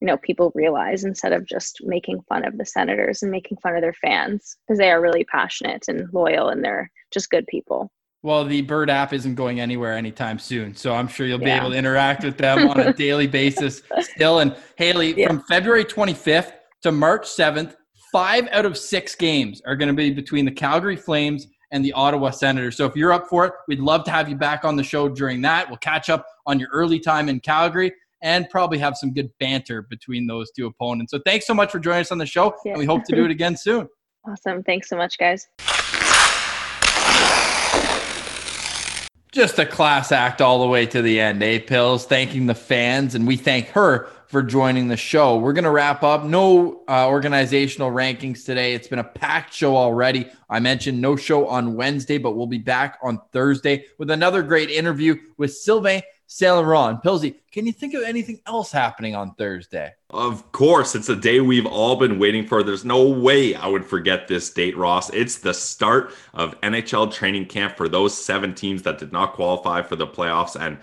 [0.00, 3.74] you know people realize instead of just making fun of the senators and making fun
[3.74, 7.90] of their fans because they are really passionate and loyal and they're just good people
[8.22, 11.70] well the bird app isn't going anywhere anytime soon so i'm sure you'll be able
[11.70, 15.26] to interact with them on a daily basis still and hailey yeah.
[15.26, 17.74] from february 25th to march 7th
[18.14, 21.92] five out of six games are going to be between the calgary flames and the
[21.94, 22.76] Ottawa Senators.
[22.76, 25.08] So if you're up for it, we'd love to have you back on the show
[25.08, 25.68] during that.
[25.68, 27.92] We'll catch up on your early time in Calgary
[28.24, 31.12] and probably have some good banter between those two opponents.
[31.12, 32.72] So thanks so much for joining us on the show, yeah.
[32.72, 33.88] and we hope to do it again soon.
[34.26, 34.62] Awesome.
[34.62, 35.46] Thanks so much, guys.
[39.32, 42.06] Just a class act all the way to the end, eh, Pills?
[42.06, 45.36] Thanking the fans, and we thank her for joining the show.
[45.36, 46.24] We're going to wrap up.
[46.24, 48.72] No uh, organizational rankings today.
[48.72, 50.30] It's been a packed show already.
[50.48, 54.70] I mentioned no show on Wednesday, but we'll be back on Thursday with another great
[54.70, 57.02] interview with Sylvain Saint Laurent.
[57.02, 59.92] Pilsy, can you think of anything else happening on Thursday?
[60.10, 62.62] Of course, it's a day we've all been waiting for.
[62.62, 65.10] There's no way I would forget this date, Ross.
[65.10, 69.82] It's the start of NHL training camp for those seven teams that did not qualify
[69.82, 70.60] for the playoffs.
[70.60, 70.78] And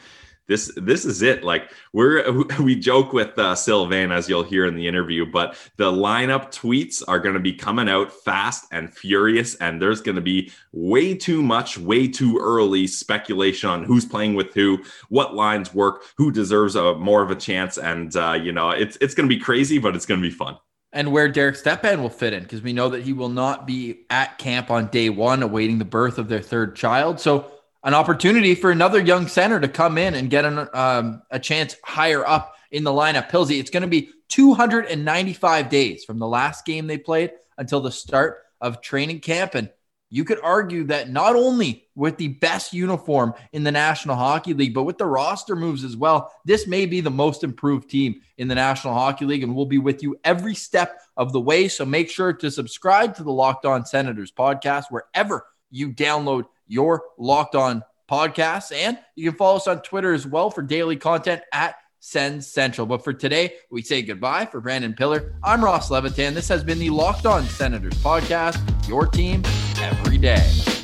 [0.47, 1.43] this this is it.
[1.43, 5.91] Like we're we joke with uh, Sylvain as you'll hear in the interview, but the
[5.91, 10.21] lineup tweets are going to be coming out fast and furious, and there's going to
[10.21, 15.73] be way too much, way too early speculation on who's playing with who, what lines
[15.73, 19.27] work, who deserves a more of a chance, and uh, you know it's it's going
[19.27, 20.57] to be crazy, but it's going to be fun
[20.93, 24.01] and where Derek Stepan will fit in because we know that he will not be
[24.09, 27.19] at camp on day one awaiting the birth of their third child.
[27.19, 27.49] So
[27.83, 31.75] an opportunity for another young center to come in and get an, um, a chance
[31.83, 33.29] higher up in the lineup.
[33.29, 37.91] Pilsy, it's going to be 295 days from the last game they played until the
[37.91, 39.55] start of training camp.
[39.55, 39.69] And
[40.09, 44.73] you could argue that not only with the best uniform in the National Hockey League,
[44.73, 48.47] but with the roster moves as well, this may be the most improved team in
[48.47, 49.43] the National Hockey League.
[49.43, 51.67] And we'll be with you every step of the way.
[51.67, 57.03] So make sure to subscribe to the Locked On Senators podcast wherever you download your
[57.17, 58.71] Locked On podcast.
[58.73, 62.87] And you can follow us on Twitter as well for daily content at Sens Central.
[62.87, 65.35] But for today, we say goodbye for Brandon Pillar.
[65.43, 66.33] I'm Ross Levitan.
[66.33, 69.43] This has been the Locked On Senators podcast, your team
[69.79, 70.80] every day.